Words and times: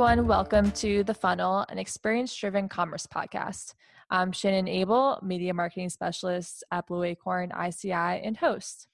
everyone. 0.00 0.26
Welcome 0.26 0.70
to 0.70 1.04
The 1.04 1.12
Funnel, 1.12 1.66
an 1.68 1.78
experience 1.78 2.34
driven 2.34 2.70
commerce 2.70 3.06
podcast. 3.06 3.74
I'm 4.08 4.32
Shannon 4.32 4.66
Abel, 4.66 5.20
Media 5.22 5.52
Marketing 5.52 5.90
Specialist 5.90 6.64
at 6.70 6.86
Blue 6.86 7.02
Acorn 7.02 7.52
ICI 7.52 7.92
and 7.92 8.34
host. 8.34 8.88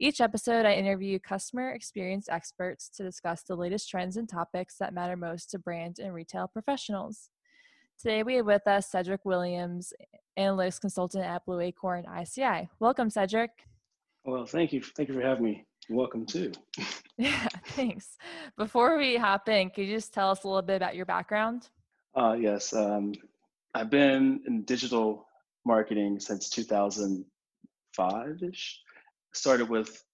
Each 0.00 0.20
episode, 0.20 0.66
I 0.66 0.74
interview 0.74 1.20
customer 1.20 1.70
experience 1.70 2.28
experts 2.28 2.88
to 2.96 3.04
discuss 3.04 3.44
the 3.44 3.54
latest 3.54 3.88
trends 3.88 4.16
and 4.16 4.28
topics 4.28 4.74
that 4.80 4.92
matter 4.92 5.16
most 5.16 5.48
to 5.50 5.60
brand 5.60 6.00
and 6.00 6.12
retail 6.12 6.48
professionals. 6.48 7.30
Today, 8.02 8.24
we 8.24 8.34
have 8.34 8.46
with 8.46 8.66
us 8.66 8.90
Cedric 8.90 9.24
Williams, 9.24 9.92
analytics 10.36 10.80
consultant 10.80 11.24
at 11.24 11.46
Blue 11.46 11.60
Acorn 11.60 12.04
ICI. 12.20 12.68
Welcome, 12.80 13.10
Cedric. 13.10 13.50
Well, 14.24 14.44
thank 14.44 14.72
you. 14.72 14.82
Thank 14.82 15.08
you 15.08 15.14
for 15.14 15.22
having 15.22 15.44
me. 15.44 15.67
Welcome 15.88 16.26
too. 16.26 16.52
Yeah, 17.20 17.48
thanks. 17.70 18.16
Before 18.56 18.96
we 18.96 19.16
hop 19.16 19.48
in, 19.48 19.70
could 19.70 19.86
you 19.86 19.96
just 19.96 20.14
tell 20.14 20.30
us 20.30 20.44
a 20.44 20.46
little 20.46 20.62
bit 20.62 20.76
about 20.76 20.94
your 20.94 21.04
background? 21.04 21.68
Uh, 22.14 22.36
yes, 22.38 22.72
um, 22.72 23.12
I've 23.74 23.90
been 23.90 24.40
in 24.46 24.62
digital 24.62 25.26
marketing 25.66 26.20
since 26.20 26.48
2005 26.48 28.42
ish. 28.44 28.80
Started 29.34 29.68
with 29.68 30.04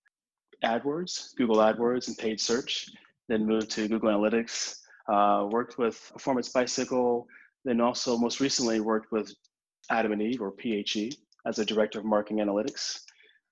AdWords, 0.65 1.37
Google 1.37 1.57
AdWords, 1.57 2.09
and 2.09 2.17
paid 2.17 2.41
search. 2.41 2.89
Then 3.29 3.45
moved 3.47 3.71
to 3.73 3.87
Google 3.87 4.09
Analytics. 4.09 4.77
Uh, 5.07 5.47
worked 5.51 5.77
with 5.77 6.11
Performance 6.11 6.49
Bicycle. 6.49 7.27
Then 7.67 7.83
also, 7.83 8.17
most 8.17 8.41
recently, 8.41 8.81
worked 8.81 9.13
with 9.13 9.31
Adam 9.91 10.13
and 10.13 10.23
Eve 10.23 10.41
or 10.41 10.53
PHE 10.53 11.13
as 11.47 11.59
a 11.59 11.67
director 11.67 11.99
of 11.99 12.07
marketing 12.07 12.39
analytics. 12.39 13.01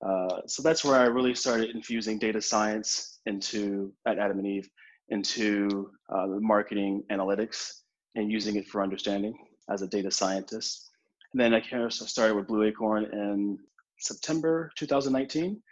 Uh, 0.07 0.41
so 0.47 0.63
that's 0.63 0.85
where 0.85 0.99
I 0.99 1.05
really 1.05 1.35
started 1.35 1.71
infusing 1.71 2.19
data 2.19 2.41
science 2.43 3.21
into 3.27 3.93
at 4.07 4.19
Adam 4.19 4.39
and 4.39 4.47
Eve 4.47 4.69
into 5.09 5.91
uh, 6.13 6.27
marketing 6.27 7.05
analytics 7.11 7.71
and 8.15 8.31
using 8.31 8.57
it 8.57 8.67
for 8.67 8.83
understanding 8.83 9.35
as 9.71 9.83
a 9.83 9.87
data 9.87 10.11
scientist. 10.11 10.91
And 11.33 11.41
then 11.41 11.55
I 11.55 11.61
kind 11.61 11.83
of 11.83 11.93
started 11.93 12.35
with 12.35 12.47
Blue 12.47 12.65
Acorn 12.65 13.05
in 13.13 13.59
September 13.99 14.71
2019 14.77 15.63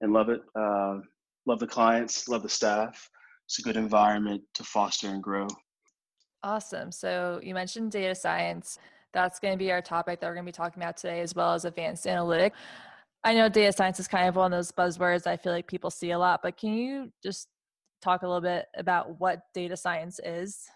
and 0.00 0.12
love 0.12 0.28
it. 0.28 0.40
Uh, 0.54 0.98
love 1.46 1.58
the 1.58 1.66
clients, 1.66 2.28
love 2.28 2.42
the 2.42 2.48
staff. 2.48 3.08
It's 3.46 3.58
a 3.58 3.62
good 3.62 3.76
environment 3.76 4.42
to 4.54 4.64
foster 4.64 5.08
and 5.08 5.22
grow. 5.22 5.48
Awesome. 6.42 6.92
So 6.92 7.40
you 7.42 7.52
mentioned 7.52 7.90
data 7.90 8.14
science. 8.14 8.78
That's 9.12 9.40
going 9.40 9.52
to 9.52 9.58
be 9.58 9.72
our 9.72 9.82
topic 9.82 10.20
that 10.20 10.26
we're 10.26 10.34
going 10.34 10.46
to 10.46 10.48
be 10.48 10.56
talking 10.56 10.82
about 10.82 10.96
today, 10.96 11.20
as 11.20 11.34
well 11.34 11.52
as 11.52 11.64
advanced 11.64 12.06
analytics. 12.06 12.52
I 13.22 13.34
know 13.34 13.48
data 13.48 13.72
science 13.72 14.00
is 14.00 14.08
kind 14.08 14.28
of 14.28 14.36
one 14.36 14.52
of 14.52 14.56
those 14.56 14.72
buzzwords 14.72 15.26
I 15.26 15.36
feel 15.36 15.52
like 15.52 15.66
people 15.66 15.90
see 15.90 16.12
a 16.12 16.18
lot, 16.18 16.40
but 16.42 16.56
can 16.56 16.72
you 16.72 17.12
just 17.22 17.48
talk 18.00 18.22
a 18.22 18.26
little 18.26 18.40
bit 18.40 18.66
about 18.76 19.20
what 19.20 19.42
data 19.52 19.76
science 19.76 20.20
is? 20.24 20.66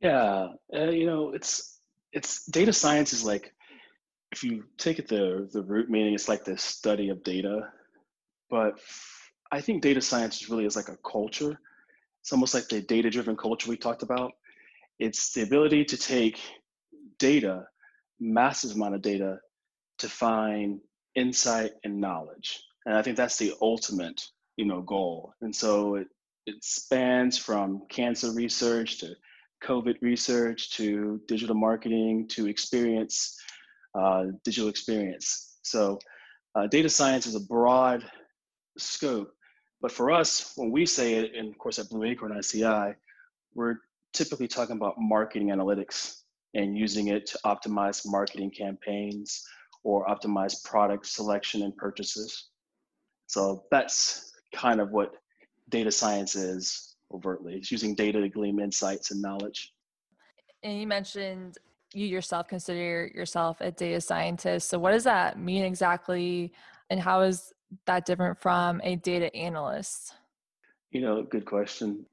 Yeah, 0.00 0.48
uh, 0.74 0.90
you 0.90 1.06
know, 1.06 1.30
it's 1.30 1.80
it's 2.12 2.44
data 2.46 2.72
science 2.72 3.12
is 3.12 3.24
like 3.24 3.54
if 4.32 4.42
you 4.42 4.64
take 4.78 4.98
it 4.98 5.06
the 5.06 5.48
the 5.52 5.62
root 5.62 5.88
meaning, 5.88 6.14
it's 6.14 6.28
like 6.28 6.44
the 6.44 6.58
study 6.58 7.08
of 7.08 7.22
data. 7.22 7.68
But 8.50 8.80
I 9.52 9.60
think 9.60 9.82
data 9.82 10.00
science 10.00 10.48
really 10.50 10.64
is 10.64 10.74
like 10.74 10.88
a 10.88 10.98
culture. 11.08 11.58
It's 12.20 12.32
almost 12.32 12.54
like 12.54 12.68
the 12.68 12.80
data 12.80 13.10
driven 13.10 13.36
culture 13.36 13.70
we 13.70 13.76
talked 13.76 14.02
about. 14.02 14.32
It's 14.98 15.32
the 15.32 15.42
ability 15.42 15.84
to 15.86 15.96
take 15.96 16.40
data, 17.18 17.64
massive 18.18 18.72
amount 18.72 18.94
of 18.94 19.02
data, 19.02 19.38
to 19.98 20.08
find 20.08 20.80
insight 21.14 21.72
and 21.84 22.00
knowledge. 22.00 22.62
And 22.86 22.96
i 22.96 23.02
think 23.02 23.16
that's 23.16 23.38
the 23.38 23.54
ultimate 23.60 24.20
you 24.56 24.64
know 24.64 24.82
goal. 24.82 25.34
And 25.40 25.54
so 25.54 25.96
it, 25.96 26.08
it 26.46 26.62
spans 26.62 27.38
from 27.38 27.82
cancer 27.88 28.32
research 28.32 28.98
to 29.00 29.14
covid 29.62 29.96
research 30.02 30.72
to 30.76 31.20
digital 31.28 31.54
marketing 31.54 32.26
to 32.28 32.48
experience 32.48 33.36
uh, 33.94 34.24
digital 34.44 34.68
experience. 34.68 35.58
So 35.62 35.98
uh, 36.54 36.66
data 36.66 36.88
science 36.88 37.26
is 37.26 37.34
a 37.34 37.40
broad 37.40 38.04
scope 38.78 39.32
but 39.82 39.92
for 39.92 40.10
us 40.10 40.52
when 40.56 40.70
we 40.70 40.86
say 40.86 41.14
it 41.14 41.34
and 41.36 41.48
of 41.48 41.58
course 41.58 41.78
at 41.78 41.88
blue 41.90 42.04
acorn 42.04 42.36
ici 42.38 42.64
we're 43.54 43.76
typically 44.14 44.48
talking 44.48 44.76
about 44.76 44.94
marketing 44.98 45.48
analytics 45.48 46.20
and 46.54 46.76
using 46.76 47.08
it 47.08 47.26
to 47.26 47.38
optimize 47.44 48.02
marketing 48.06 48.50
campaigns 48.50 49.44
or 49.84 50.06
optimize 50.06 50.62
product 50.64 51.06
selection 51.06 51.62
and 51.62 51.76
purchases. 51.76 52.48
So 53.26 53.64
that's 53.70 54.32
kind 54.54 54.80
of 54.80 54.90
what 54.90 55.12
data 55.68 55.90
science 55.90 56.36
is 56.36 56.96
overtly. 57.12 57.54
It's 57.54 57.72
using 57.72 57.94
data 57.94 58.20
to 58.20 58.28
glean 58.28 58.60
insights 58.60 59.10
and 59.10 59.20
knowledge. 59.20 59.72
And 60.62 60.78
you 60.78 60.86
mentioned 60.86 61.58
you 61.94 62.06
yourself 62.06 62.48
consider 62.48 63.10
yourself 63.14 63.60
a 63.60 63.70
data 63.70 64.00
scientist. 64.00 64.68
So 64.68 64.78
what 64.78 64.92
does 64.92 65.04
that 65.04 65.38
mean 65.38 65.64
exactly 65.64 66.52
and 66.90 67.00
how 67.00 67.22
is 67.22 67.52
that 67.86 68.04
different 68.04 68.40
from 68.40 68.80
a 68.84 68.96
data 68.96 69.34
analyst? 69.34 70.14
You 70.90 71.00
know, 71.00 71.22
good 71.22 71.46
question. 71.46 72.04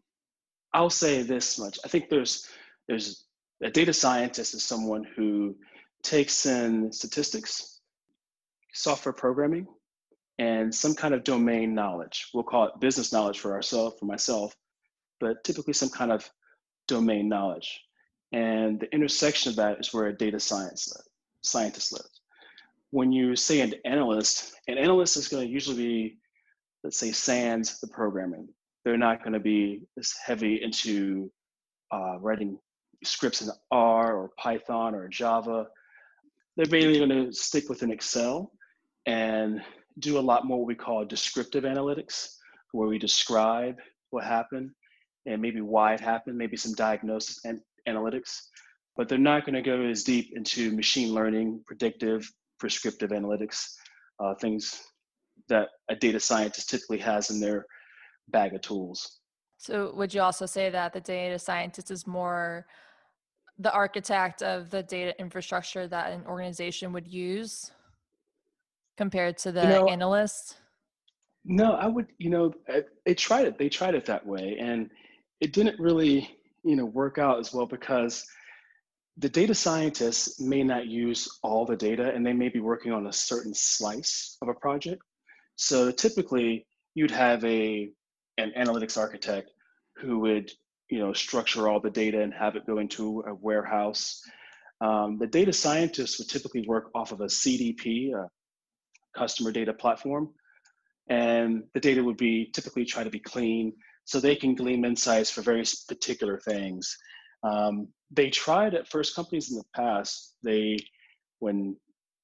I'll 0.73 0.89
say 0.89 1.21
this 1.21 1.59
much. 1.59 1.79
I 1.83 1.87
think 1.87 2.09
there's 2.09 2.47
there's 2.87 3.25
a 3.61 3.69
data 3.69 3.93
scientist 3.93 4.53
is 4.53 4.63
someone 4.63 5.03
who 5.03 5.55
takes 6.03 6.45
in 6.45 6.91
statistics, 6.91 7.79
software 8.73 9.13
programming, 9.13 9.67
and 10.37 10.73
some 10.73 10.95
kind 10.95 11.13
of 11.13 11.23
domain 11.23 11.75
knowledge. 11.75 12.29
We'll 12.33 12.43
call 12.43 12.67
it 12.67 12.79
business 12.79 13.11
knowledge 13.11 13.39
for 13.39 13.53
ourselves, 13.53 13.97
for 13.99 14.05
myself, 14.05 14.55
but 15.19 15.43
typically 15.43 15.73
some 15.73 15.89
kind 15.89 16.11
of 16.11 16.29
domain 16.87 17.27
knowledge. 17.27 17.81
And 18.31 18.79
the 18.79 18.93
intersection 18.93 19.49
of 19.49 19.55
that 19.57 19.79
is 19.79 19.93
where 19.93 20.07
a 20.07 20.17
data 20.17 20.39
science 20.39 20.91
scientist 21.41 21.91
lives. 21.91 22.21
When 22.91 23.11
you 23.11 23.35
say 23.35 23.61
an 23.61 23.73
analyst, 23.85 24.53
an 24.67 24.77
analyst 24.77 25.17
is 25.17 25.27
going 25.27 25.45
to 25.45 25.51
usually 25.51 25.77
be, 25.77 26.17
let's 26.83 26.97
say, 26.97 27.11
sans 27.11 27.79
the 27.79 27.87
programming. 27.87 28.47
They're 28.85 28.97
not 28.97 29.23
going 29.23 29.33
to 29.33 29.39
be 29.39 29.83
as 29.97 30.13
heavy 30.25 30.61
into 30.63 31.31
uh, 31.91 32.17
writing 32.19 32.57
scripts 33.03 33.41
in 33.41 33.49
R 33.71 34.15
or 34.15 34.31
Python 34.37 34.95
or 34.95 35.07
Java 35.07 35.67
they're 36.59 36.67
mainly 36.77 36.99
going 36.99 37.25
to 37.25 37.31
stick 37.31 37.69
with 37.69 37.83
an 37.83 37.91
Excel 37.91 38.51
and 39.05 39.61
do 39.99 40.19
a 40.19 40.19
lot 40.19 40.45
more 40.45 40.59
what 40.59 40.67
we 40.67 40.75
call 40.75 41.05
descriptive 41.05 41.63
analytics, 41.63 42.27
where 42.73 42.89
we 42.89 42.99
describe 42.99 43.77
what 44.09 44.25
happened 44.25 44.69
and 45.25 45.41
maybe 45.41 45.61
why 45.61 45.93
it 45.93 46.01
happened, 46.01 46.37
maybe 46.37 46.57
some 46.57 46.73
diagnosis 46.73 47.39
and 47.45 47.61
analytics. 47.87 48.41
But 48.97 49.07
they're 49.07 49.17
not 49.17 49.45
going 49.45 49.55
to 49.55 49.61
go 49.61 49.83
as 49.83 50.03
deep 50.03 50.33
into 50.35 50.75
machine 50.75 51.13
learning, 51.13 51.63
predictive, 51.65 52.29
prescriptive 52.59 53.11
analytics, 53.11 53.63
uh, 54.21 54.35
things 54.35 54.81
that 55.47 55.69
a 55.89 55.95
data 55.95 56.19
scientist 56.19 56.69
typically 56.69 56.97
has 56.97 57.29
in 57.29 57.39
their 57.39 57.65
bag 58.27 58.53
of 58.53 58.59
tools. 58.59 59.21
So, 59.59 59.93
would 59.95 60.13
you 60.13 60.21
also 60.21 60.45
say 60.45 60.69
that 60.69 60.91
the 60.91 60.99
data 60.99 61.39
scientist 61.39 61.89
is 61.89 62.05
more 62.05 62.65
the 63.59 63.71
architect 63.73 64.41
of 64.41 64.69
the 64.69 64.81
data 64.81 65.13
infrastructure 65.19 65.87
that 65.87 66.13
an 66.13 66.23
organization 66.25 66.93
would 66.93 67.07
use 67.07 67.71
compared 68.97 69.37
to 69.37 69.51
the 69.51 69.61
you 69.61 69.67
know, 69.67 69.87
analyst? 69.89 70.57
No, 71.45 71.73
I 71.73 71.87
would, 71.87 72.07
you 72.17 72.29
know, 72.29 72.53
eh, 72.69 72.81
they 73.05 73.13
tried 73.13 73.47
it. 73.47 73.57
They 73.57 73.69
tried 73.69 73.95
it 73.95 74.05
that 74.05 74.25
way. 74.25 74.57
And 74.59 74.89
it 75.41 75.53
didn't 75.53 75.79
really, 75.79 76.37
you 76.63 76.75
know, 76.75 76.85
work 76.85 77.17
out 77.17 77.39
as 77.39 77.53
well 77.53 77.65
because 77.65 78.25
the 79.17 79.29
data 79.29 79.53
scientists 79.53 80.39
may 80.39 80.63
not 80.63 80.87
use 80.87 81.27
all 81.43 81.65
the 81.65 81.75
data 81.75 82.11
and 82.13 82.25
they 82.25 82.33
may 82.33 82.47
be 82.47 82.61
working 82.61 82.93
on 82.93 83.07
a 83.07 83.13
certain 83.13 83.53
slice 83.53 84.37
of 84.41 84.47
a 84.47 84.53
project. 84.53 85.01
So 85.57 85.91
typically 85.91 86.65
you'd 86.95 87.11
have 87.11 87.43
a 87.43 87.89
an 88.37 88.53
analytics 88.57 88.97
architect 88.97 89.51
who 89.97 90.19
would 90.19 90.49
you 90.89 90.99
know 90.99 91.13
structure 91.13 91.67
all 91.67 91.79
the 91.79 91.89
data 91.89 92.21
and 92.21 92.33
have 92.33 92.55
it 92.55 92.65
go 92.65 92.79
into 92.79 93.23
a 93.27 93.33
warehouse. 93.33 94.21
Um, 94.81 95.17
the 95.17 95.27
data 95.27 95.53
scientists 95.53 96.19
would 96.19 96.29
typically 96.29 96.65
work 96.67 96.89
off 96.95 97.11
of 97.11 97.21
a 97.21 97.25
CDP, 97.25 98.13
a 98.13 98.27
customer 99.17 99.51
data 99.51 99.73
platform, 99.73 100.29
and 101.09 101.63
the 101.73 101.79
data 101.79 102.03
would 102.03 102.17
be 102.17 102.49
typically 102.53 102.85
try 102.85 103.03
to 103.03 103.09
be 103.09 103.19
clean 103.19 103.73
so 104.05 104.19
they 104.19 104.35
can 104.35 104.55
glean 104.55 104.85
insights 104.85 105.29
for 105.29 105.41
very 105.41 105.63
particular 105.87 106.39
things. 106.39 106.97
Um, 107.43 107.89
they 108.11 108.29
tried 108.29 108.73
at 108.73 108.87
first 108.87 109.15
companies 109.15 109.51
in 109.51 109.57
the 109.57 109.63
past. 109.75 110.35
They 110.43 110.77
when 111.39 111.75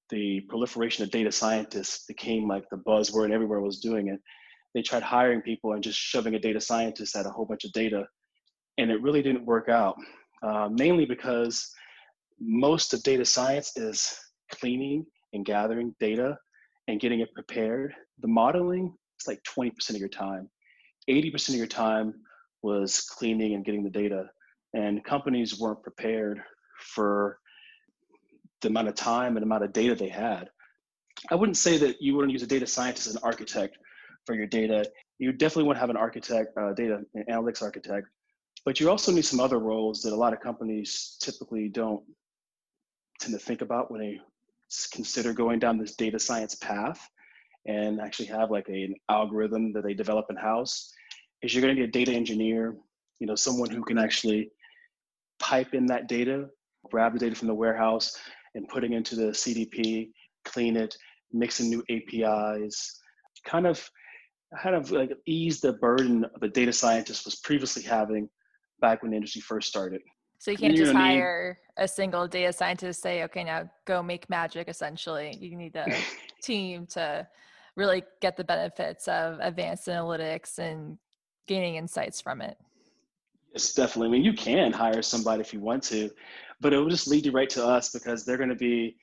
the 0.09 0.41
proliferation 0.50 1.03
of 1.03 1.11
data 1.11 1.31
scientists 1.31 2.06
became 2.06 2.47
like 2.47 2.69
the 2.69 2.77
buzzword 2.77 3.25
and 3.25 3.33
everywhere 3.33 3.59
was 3.59 3.79
doing 3.79 4.09
it 4.09 4.19
they 4.75 4.81
tried 4.81 5.01
hiring 5.01 5.41
people 5.41 5.73
and 5.73 5.81
just 5.81 5.97
shoving 5.97 6.35
a 6.35 6.39
data 6.39 6.61
scientist 6.61 7.15
at 7.15 7.25
a 7.25 7.29
whole 7.29 7.45
bunch 7.45 7.63
of 7.63 7.71
data 7.71 8.06
and 8.77 8.92
it 8.92 9.01
really 9.01 9.22
didn't 9.22 9.45
work 9.45 9.69
out, 9.69 9.95
uh, 10.44 10.69
mainly 10.72 11.06
because 11.06 11.72
most 12.39 12.94
of 12.94 13.04
data 13.04 13.25
science 13.25 13.75
is 13.77 14.18
cleaning 14.51 15.06
and 15.33 15.45
gathering 15.45 15.95
data 16.00 16.38
and 16.88 17.00
getting 17.00 17.19
it 17.19 17.33
prepared. 17.33 17.94
The 18.19 18.27
modeling 18.27 18.94
is 19.19 19.27
like 19.27 19.42
20% 19.44 19.92
of 19.92 19.98
your 19.98 20.10
time. 20.10 20.50
80% 21.10 21.50
of 21.50 21.56
your 21.56 21.68
time 21.68 22.13
was 22.62 23.01
cleaning 23.01 23.54
and 23.54 23.63
getting 23.63 23.83
the 23.83 23.89
data. 23.89 24.30
and 24.74 25.01
companies 25.06 25.57
weren't 25.57 25.81
prepared 25.81 26.42
for 26.94 27.38
the 28.62 28.68
amount 28.68 28.89
of 28.89 28.95
time 28.95 29.38
and 29.38 29.44
amount 29.44 29.63
of 29.63 29.71
data 29.71 29.95
they 29.95 30.10
had. 30.10 30.50
I 31.31 31.36
wouldn't 31.36 31.56
say 31.56 31.78
that 31.78 32.01
you 32.01 32.13
wouldn't 32.16 32.33
use 32.33 32.44
a 32.44 32.48
data 32.48 32.68
scientist 32.68 33.07
as 33.07 33.16
an 33.16 33.21
architect 33.24 33.78
for 34.25 34.36
your 34.36 34.48
data. 34.48 34.86
You 35.18 35.31
definitely 35.31 35.63
want 35.63 35.78
to 35.78 35.80
have 35.80 35.89
an 35.89 35.98
architect, 35.98 36.57
uh, 36.57 36.74
data 36.74 37.04
analytics 37.30 37.62
architect, 37.62 38.07
but 38.65 38.79
you 38.79 38.89
also 38.89 39.12
need 39.12 39.25
some 39.25 39.39
other 39.39 39.59
roles 39.59 40.01
that 40.01 40.12
a 40.12 40.15
lot 40.15 40.33
of 40.33 40.39
companies 40.39 41.17
typically 41.21 41.69
don't 41.69 42.03
tend 43.19 43.33
to 43.33 43.39
think 43.39 43.62
about 43.62 43.91
when 43.91 44.01
they 44.01 44.19
consider 44.91 45.31
going 45.31 45.59
down 45.59 45.77
this 45.77 45.95
data 45.95 46.19
science 46.19 46.56
path 46.56 47.07
and 47.67 48.01
actually 48.01 48.25
have 48.25 48.51
like 48.51 48.67
a, 48.69 48.83
an 48.83 48.95
algorithm 49.09 49.71
that 49.71 49.83
they 49.83 49.94
develop 49.94 50.25
in 50.29 50.35
house 50.35 50.91
is 51.41 51.53
you're 51.53 51.62
going 51.62 51.73
to 51.73 51.81
need 51.81 51.88
a 51.88 51.91
data 51.91 52.12
engineer 52.12 52.75
you 53.19 53.27
know 53.27 53.35
someone 53.35 53.69
who 53.69 53.83
can 53.83 53.97
actually 53.97 54.50
pipe 55.39 55.73
in 55.73 55.85
that 55.85 56.07
data 56.07 56.47
grab 56.91 57.13
the 57.13 57.19
data 57.19 57.35
from 57.35 57.47
the 57.47 57.53
warehouse 57.53 58.18
and 58.56 58.68
putting 58.68 58.94
into 58.94 59.15
the 59.15 59.31
cdp 59.31 60.09
clean 60.44 60.75
it 60.75 60.95
mixing 61.31 61.69
new 61.69 61.83
apis 61.89 63.00
kind 63.45 63.68
of 63.68 63.89
kind 64.61 64.75
of 64.75 64.91
like 64.91 65.11
ease 65.25 65.59
the 65.61 65.73
burden 65.73 66.25
the 66.41 66.47
data 66.47 66.71
scientist 66.73 67.25
was 67.25 67.35
previously 67.38 67.83
having 67.83 68.29
back 68.81 69.01
when 69.01 69.12
the 69.12 69.18
industry 69.18 69.42
first 69.42 69.68
started 69.68 70.01
so 70.39 70.51
you 70.51 70.57
can't 70.57 70.75
just 70.75 70.94
hire 70.94 71.57
a 71.77 71.88
single 71.88 72.27
data 72.27 72.51
scientist 72.51 73.01
say 73.01 73.24
okay 73.24 73.44
now 73.44 73.69
go 73.86 74.04
make 74.04 74.30
magic 74.30 74.68
essentially 74.68 75.38
you 75.39 75.56
need 75.56 75.75
a 75.75 75.92
team 76.42 76.86
to 76.86 77.27
really 77.75 78.04
get 78.22 78.38
the 78.38 78.44
benefits 78.44 79.07
of 79.07 79.38
advanced 79.42 79.88
analytics 79.88 80.60
and 80.60 80.98
gaining 81.48 81.75
insights 81.75 82.22
from 82.22 82.42
it 82.42 82.57
Yes, 83.56 83.74
definitely. 83.74 84.10
I 84.10 84.12
mean, 84.12 84.25
you 84.25 84.33
can 84.33 84.74
hire 84.74 85.01
somebody 85.01 85.39
if 85.39 85.54
you 85.54 85.62
want 85.62 85.81
to, 85.83 86.12
but 86.60 86.74
it 86.74 86.78
will 86.78 86.89
just 86.89 87.07
lead 87.07 87.25
you 87.25 87.31
right 87.31 87.50
to 87.51 87.66
us 87.66 87.89
because 87.89 88.25
they're 88.25 88.36
going 88.36 88.50
to 88.50 88.56
be 88.56 88.98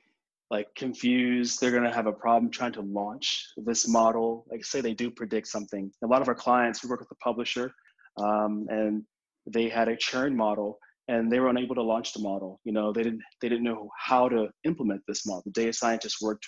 like 0.51 0.69
confused. 0.75 1.59
They're 1.59 1.71
going 1.71 1.85
to 1.85 1.91
have 1.91 2.07
a 2.07 2.13
problem 2.13 2.51
trying 2.51 2.73
to 2.73 2.83
launch 2.83 3.49
this 3.57 3.89
model. 3.89 4.45
Like, 4.51 4.63
say 4.63 4.83
they 4.83 4.93
do 4.93 5.11
predict 5.11 5.49
something. 5.49 5.91
A 6.05 6.07
lot 6.07 6.21
of 6.21 6.29
our 6.29 6.35
clients, 6.35 6.85
we 6.85 6.91
work 6.91 7.01
with 7.01 7.09
the 7.09 7.15
publisher, 7.15 7.75
um, 8.19 8.67
and 8.69 9.05
they 9.47 9.69
had 9.69 9.89
a 9.89 9.97
churn 9.97 10.37
model, 10.37 10.79
and 11.09 11.31
they 11.31 11.41
were 11.41 11.49
unable 11.49 11.75
to 11.75 11.83
launch 11.83 12.13
the 12.13 12.21
model. 12.21 12.61
You 12.65 12.73
know, 12.73 12.93
they 12.93 13.03
didn't 13.03 13.23
they 13.41 13.49
didn't 13.49 13.65
know 13.65 13.89
how 13.99 14.29
to 14.29 14.49
implement 14.65 15.03
this 15.07 15.27
model. 15.27 15.43
The 15.47 15.53
data 15.53 15.73
scientists 15.73 16.21
worked, 16.21 16.47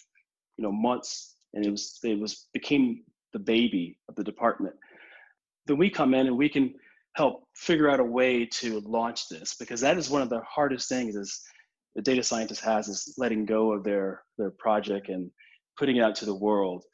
you 0.56 0.62
know, 0.62 0.72
months, 0.72 1.36
and 1.54 1.64
it 1.64 1.70
was 1.70 1.98
it 2.02 2.18
was 2.18 2.48
became 2.52 3.02
the 3.32 3.38
baby 3.38 3.98
of 4.08 4.14
the 4.14 4.24
department. 4.24 4.74
Then 5.66 5.78
we 5.78 5.90
come 5.90 6.14
in 6.14 6.26
and 6.26 6.36
we 6.36 6.48
can 6.48 6.74
help 7.16 7.44
figure 7.54 7.88
out 7.88 8.00
a 8.00 8.04
way 8.04 8.44
to 8.46 8.80
launch 8.80 9.28
this 9.28 9.54
because 9.54 9.80
that 9.80 9.96
is 9.96 10.10
one 10.10 10.22
of 10.22 10.28
the 10.28 10.40
hardest 10.48 10.88
things 10.88 11.16
is 11.16 11.40
the 11.94 12.02
data 12.02 12.22
scientist 12.22 12.62
has 12.62 12.88
is 12.88 13.14
letting 13.16 13.44
go 13.44 13.72
of 13.72 13.84
their 13.84 14.22
their 14.36 14.50
project 14.50 15.08
and 15.08 15.30
putting 15.78 15.96
it 15.96 16.02
out 16.02 16.14
to 16.16 16.24
the 16.24 16.34
world 16.34 16.84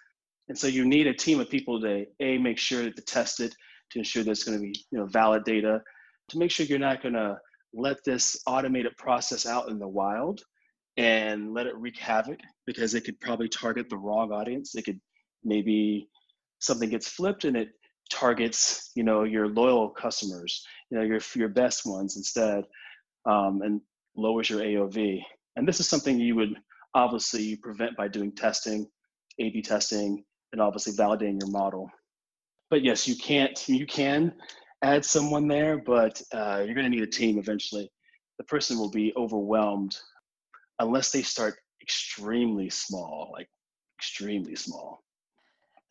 and 0.48 0.58
so 0.58 0.66
you 0.66 0.84
need 0.84 1.06
a 1.06 1.14
team 1.14 1.40
of 1.40 1.48
people 1.48 1.80
to 1.80 2.04
a 2.20 2.38
make 2.38 2.58
sure 2.58 2.82
that 2.82 2.96
to 2.96 3.02
test 3.02 3.40
it 3.40 3.54
to 3.90 3.98
ensure 3.98 4.22
it's 4.26 4.44
going 4.44 4.58
to 4.58 4.62
be 4.62 4.74
you 4.90 4.98
know 4.98 5.06
valid 5.06 5.44
data 5.44 5.80
to 6.28 6.38
make 6.38 6.50
sure 6.50 6.66
you're 6.66 6.78
not 6.78 7.02
going 7.02 7.14
to 7.14 7.36
let 7.74 8.02
this 8.04 8.40
automated 8.46 8.96
process 8.96 9.46
out 9.46 9.68
in 9.68 9.78
the 9.78 9.88
wild 9.88 10.40
and 10.96 11.54
let 11.54 11.66
it 11.66 11.76
wreak 11.76 11.98
havoc 11.98 12.38
because 12.66 12.94
it 12.94 13.04
could 13.04 13.20
probably 13.20 13.48
target 13.48 13.88
the 13.88 13.96
wrong 13.96 14.32
audience. 14.32 14.74
It 14.74 14.84
could 14.84 15.00
maybe 15.44 16.08
something 16.58 16.90
gets 16.90 17.08
flipped 17.08 17.44
and 17.44 17.56
it 17.56 17.70
targets 18.10 18.90
you 18.96 19.04
know 19.04 19.22
your 19.22 19.48
loyal 19.48 19.88
customers 19.88 20.66
you 20.90 20.98
know 20.98 21.04
your 21.04 21.20
your 21.36 21.48
best 21.48 21.86
ones 21.86 22.16
instead 22.16 22.64
um, 23.24 23.62
and 23.62 23.80
lowers 24.16 24.50
your 24.50 24.60
aov 24.60 25.22
and 25.56 25.66
this 25.66 25.78
is 25.78 25.88
something 25.88 26.18
you 26.18 26.34
would 26.34 26.54
obviously 26.94 27.54
prevent 27.56 27.96
by 27.96 28.08
doing 28.08 28.32
testing 28.32 28.84
a 29.38 29.48
b 29.50 29.62
testing 29.62 30.24
and 30.52 30.60
obviously 30.60 30.92
validating 30.92 31.40
your 31.40 31.50
model 31.50 31.88
but 32.70 32.82
yes 32.82 33.06
you 33.06 33.16
can't 33.16 33.68
you 33.68 33.86
can 33.86 34.32
add 34.82 35.04
someone 35.04 35.46
there 35.46 35.78
but 35.78 36.20
uh, 36.32 36.62
you're 36.64 36.74
going 36.74 36.90
to 36.90 36.96
need 36.96 37.02
a 37.02 37.06
team 37.06 37.38
eventually 37.38 37.90
the 38.38 38.44
person 38.44 38.78
will 38.78 38.90
be 38.90 39.12
overwhelmed 39.16 39.96
unless 40.78 41.10
they 41.10 41.22
start 41.22 41.56
extremely 41.82 42.70
small 42.70 43.30
like 43.34 43.48
extremely 43.98 44.56
small 44.56 45.02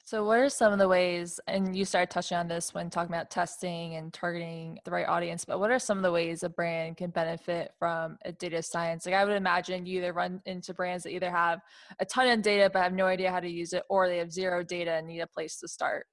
so, 0.10 0.24
what 0.24 0.40
are 0.40 0.50
some 0.50 0.74
of 0.74 0.80
the 0.80 0.88
ways, 0.88 1.40
and 1.46 1.76
you 1.76 1.86
started 1.86 2.10
touching 2.10 2.36
on 2.36 2.48
this 2.48 2.74
when 2.74 2.90
talking 2.90 3.14
about 3.14 3.30
testing 3.30 3.94
and 3.94 4.12
targeting 4.12 4.80
the 4.84 4.90
right 4.90 5.08
audience, 5.08 5.46
but 5.46 5.60
what 5.60 5.70
are 5.70 5.78
some 5.78 6.00
of 6.00 6.04
the 6.04 6.12
ways 6.12 6.42
a 6.42 6.50
brand 6.50 6.98
can 6.98 7.12
benefit 7.12 7.74
from 7.78 8.18
a 8.26 8.32
data 8.32 8.64
science? 8.64 9.06
Like, 9.06 9.14
I 9.14 9.24
would 9.24 9.36
imagine 9.36 9.86
you 9.86 10.00
either 10.00 10.12
run 10.12 10.42
into 10.48 10.74
brands 10.74 11.04
that 11.04 11.12
either 11.12 11.30
have 11.30 11.60
a 12.00 12.06
ton 12.06 12.28
of 12.28 12.42
data 12.42 12.72
but 12.74 12.82
have 12.82 12.94
no 12.94 13.06
idea 13.06 13.30
how 13.30 13.40
to 13.40 13.48
use 13.48 13.72
it, 13.74 13.84
or 13.88 14.08
they 14.08 14.18
have 14.18 14.32
zero 14.32 14.64
data 14.64 14.94
and 14.94 15.06
need 15.06 15.20
a 15.20 15.28
place 15.28 15.60
to 15.60 15.68
start. 15.68 16.08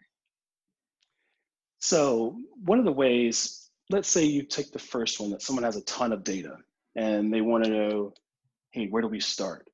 So, 1.79 2.37
one 2.65 2.79
of 2.79 2.85
the 2.85 2.93
ways, 2.93 3.71
let's 3.91 4.09
say 4.09 4.25
you 4.25 4.43
take 4.43 4.73
the 4.73 4.79
first 4.79 5.21
one 5.21 5.31
that 5.31 5.43
someone 5.43 5.65
has 5.65 5.77
a 5.77 5.83
ton 5.83 6.13
of 6.13 6.25
data 6.25 6.57
and 6.95 7.33
they 7.33 7.41
want 7.41 7.65
to 7.65 7.71
know, 7.71 8.15
hey, 8.71 8.87
where 8.89 9.03
do 9.03 9.09
we 9.09 9.21
start? 9.21 9.69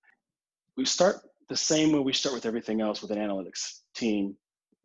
We 0.77 0.85
start 0.85 1.17
the 1.49 1.57
same 1.57 1.93
way 1.93 2.01
we 2.01 2.13
start 2.13 2.35
with 2.35 2.47
everything 2.47 2.81
else 2.81 3.03
with 3.03 3.11
an 3.11 3.19
analytics 3.19 3.81
team. 3.95 4.37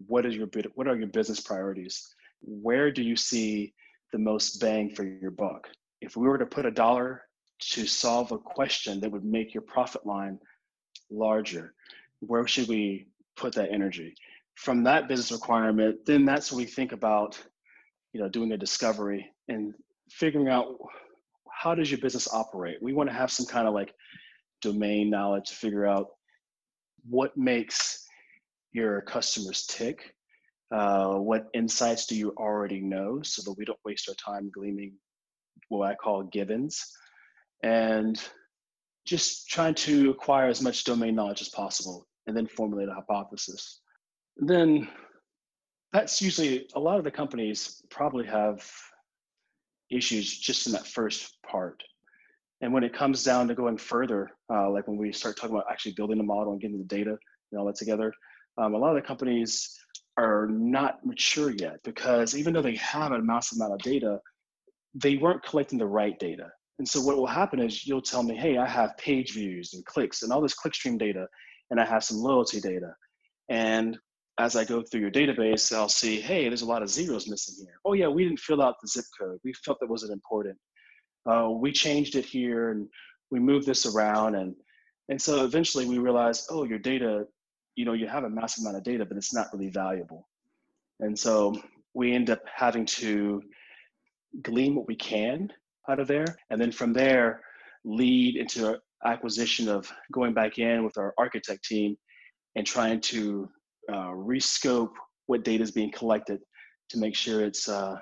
What 0.05 0.25
is 0.25 0.35
your 0.35 0.47
what 0.75 0.87
are 0.87 0.95
your 0.95 1.07
business 1.07 1.39
priorities? 1.39 2.07
Where 2.41 2.91
do 2.91 3.01
you 3.01 3.15
see 3.15 3.73
the 4.13 4.19
most 4.19 4.59
bang 4.61 4.93
for 4.93 5.03
your 5.03 5.31
buck? 5.31 5.67
If 6.01 6.15
we 6.15 6.27
were 6.27 6.37
to 6.37 6.45
put 6.45 6.65
a 6.65 6.71
dollar 6.71 7.23
to 7.59 7.87
solve 7.87 8.31
a 8.31 8.37
question 8.37 8.99
that 8.99 9.11
would 9.11 9.25
make 9.25 9.53
your 9.53 9.63
profit 9.63 10.05
line 10.05 10.39
larger 11.09 11.73
where 12.19 12.47
should 12.47 12.67
we 12.67 13.07
put 13.35 13.53
that 13.55 13.71
energy 13.71 14.15
from 14.57 14.83
that 14.83 15.07
business 15.07 15.31
requirement 15.31 15.97
then 16.05 16.25
that's 16.25 16.51
when 16.51 16.57
we 16.57 16.65
think 16.65 16.91
about 16.91 17.39
you 18.13 18.21
know 18.21 18.29
doing 18.29 18.51
a 18.51 18.57
discovery 18.57 19.29
and 19.47 19.73
figuring 20.09 20.49
out 20.49 20.67
how 21.51 21.73
does 21.73 21.89
your 21.89 21.99
business 21.99 22.27
operate 22.33 22.77
we 22.81 22.93
want 22.93 23.09
to 23.09 23.15
have 23.15 23.31
some 23.31 23.45
kind 23.45 23.67
of 23.67 23.73
like 23.73 23.93
domain 24.61 25.09
knowledge 25.09 25.49
to 25.49 25.55
figure 25.55 25.85
out 25.85 26.07
what 27.09 27.35
makes 27.37 28.05
your 28.71 29.01
customers 29.01 29.65
tick? 29.65 30.13
Uh, 30.71 31.15
what 31.15 31.47
insights 31.53 32.05
do 32.05 32.15
you 32.15 32.33
already 32.37 32.81
know 32.81 33.21
so 33.23 33.41
that 33.43 33.57
we 33.57 33.65
don't 33.65 33.79
waste 33.85 34.09
our 34.09 34.15
time 34.15 34.51
gleaming 34.53 34.93
what 35.69 35.89
I 35.89 35.95
call 35.95 36.23
givens? 36.23 36.85
And 37.63 38.21
just 39.05 39.47
trying 39.47 39.75
to 39.75 40.11
acquire 40.11 40.47
as 40.47 40.61
much 40.61 40.83
domain 40.83 41.15
knowledge 41.15 41.41
as 41.41 41.49
possible 41.49 42.07
and 42.27 42.35
then 42.35 42.45
formulate 42.45 42.89
a 42.89 42.93
hypothesis. 42.93 43.81
Then 44.39 44.87
that's 45.93 46.21
usually 46.21 46.67
a 46.75 46.79
lot 46.79 46.97
of 46.97 47.03
the 47.03 47.11
companies 47.11 47.81
probably 47.89 48.25
have 48.25 48.69
issues 49.89 50.37
just 50.37 50.67
in 50.67 50.73
that 50.73 50.85
first 50.85 51.37
part. 51.43 51.81
And 52.61 52.73
when 52.73 52.83
it 52.83 52.93
comes 52.93 53.23
down 53.23 53.47
to 53.47 53.55
going 53.55 53.77
further, 53.77 54.31
uh, 54.51 54.69
like 54.69 54.87
when 54.87 54.97
we 54.97 55.11
start 55.11 55.37
talking 55.37 55.55
about 55.55 55.71
actually 55.71 55.93
building 55.93 56.19
a 56.19 56.23
model 56.23 56.53
and 56.53 56.61
getting 56.61 56.77
the 56.77 56.83
data 56.83 57.17
and 57.51 57.59
all 57.59 57.65
that 57.67 57.75
together, 57.75 58.13
um, 58.57 58.73
a 58.73 58.77
lot 58.77 58.95
of 58.95 59.01
the 59.01 59.07
companies 59.07 59.77
are 60.17 60.47
not 60.47 61.05
mature 61.05 61.51
yet 61.51 61.77
because 61.83 62.35
even 62.35 62.53
though 62.53 62.61
they 62.61 62.75
have 62.75 63.11
a 63.11 63.21
massive 63.21 63.57
amount 63.57 63.73
of 63.73 63.79
data, 63.79 64.19
they 64.95 65.15
weren't 65.15 65.43
collecting 65.43 65.77
the 65.77 65.85
right 65.85 66.17
data. 66.19 66.49
And 66.79 66.87
so 66.87 67.01
what 67.01 67.17
will 67.17 67.27
happen 67.27 67.59
is 67.59 67.85
you'll 67.85 68.01
tell 68.01 68.23
me, 68.23 68.35
hey, 68.35 68.57
I 68.57 68.67
have 68.67 68.97
page 68.97 69.33
views 69.33 69.73
and 69.73 69.85
clicks 69.85 70.23
and 70.23 70.31
all 70.31 70.41
this 70.41 70.55
clickstream 70.55 70.97
data, 70.97 71.27
and 71.69 71.79
I 71.79 71.85
have 71.85 72.03
some 72.03 72.17
loyalty 72.17 72.59
data. 72.59 72.93
And 73.49 73.97
as 74.39 74.55
I 74.55 74.65
go 74.65 74.83
through 74.83 75.01
your 75.01 75.11
database, 75.11 75.75
I'll 75.75 75.89
see, 75.89 76.21
hey, 76.21 76.47
there's 76.47 76.61
a 76.61 76.67
lot 76.67 76.83
of 76.83 76.89
zeros 76.89 77.27
missing 77.27 77.65
here. 77.65 77.79
Oh 77.85 77.93
yeah, 77.93 78.07
we 78.07 78.23
didn't 78.23 78.39
fill 78.39 78.61
out 78.61 78.75
the 78.81 78.87
zip 78.87 79.05
code. 79.19 79.39
We 79.43 79.53
felt 79.53 79.79
that 79.79 79.89
wasn't 79.89 80.13
important. 80.13 80.57
Uh, 81.29 81.49
we 81.49 81.71
changed 81.71 82.15
it 82.15 82.25
here 82.25 82.71
and 82.71 82.87
we 83.31 83.39
moved 83.39 83.65
this 83.65 83.85
around 83.85 84.35
and 84.35 84.55
and 85.09 85.21
so 85.21 85.45
eventually 85.45 85.85
we 85.85 85.99
realized, 85.99 86.47
oh, 86.51 86.65
your 86.65 86.79
data 86.79 87.25
you 87.77 87.85
know 87.85 87.93
you 87.93 88.07
have 88.07 88.25
a 88.25 88.29
massive 88.29 88.63
amount 88.63 88.75
of 88.75 88.83
data 88.83 89.05
but 89.05 89.15
it's 89.15 89.33
not 89.33 89.47
really 89.53 89.69
valuable 89.69 90.27
and 90.99 91.17
so 91.17 91.55
we 91.93 92.13
end 92.13 92.29
up 92.29 92.41
having 92.53 92.85
to 92.85 93.41
glean 94.41 94.75
what 94.75 94.87
we 94.87 94.95
can 94.95 95.49
out 95.87 95.99
of 95.99 96.07
there 96.07 96.25
and 96.49 96.59
then 96.59 96.71
from 96.71 96.91
there 96.91 97.41
lead 97.85 98.35
into 98.35 98.77
acquisition 99.05 99.69
of 99.69 99.89
going 100.11 100.33
back 100.33 100.57
in 100.57 100.83
with 100.83 100.97
our 100.97 101.13
architect 101.17 101.63
team 101.63 101.95
and 102.55 102.65
trying 102.65 102.99
to 102.99 103.47
uh, 103.91 104.11
rescope 104.11 104.91
what 105.27 105.43
data 105.43 105.63
is 105.63 105.71
being 105.71 105.91
collected 105.91 106.39
to 106.89 106.97
make 106.97 107.15
sure 107.15 107.43
it's 107.43 107.67
uh, 107.67 107.97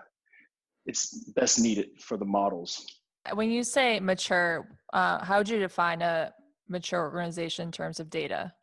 it's 0.86 1.32
best 1.32 1.60
needed 1.60 1.88
for 2.00 2.18
the 2.18 2.26
models. 2.26 2.86
When 3.34 3.50
you 3.50 3.64
say 3.64 4.00
mature, 4.00 4.68
uh, 4.94 5.24
how 5.24 5.40
would 5.40 5.50
you 5.50 5.58
define 5.58 6.04
a 6.04 6.32
mature 6.70 7.02
organization 7.02 7.68
in 7.68 7.72
terms 7.72 8.00
of 8.00 8.10
data? 8.10 8.54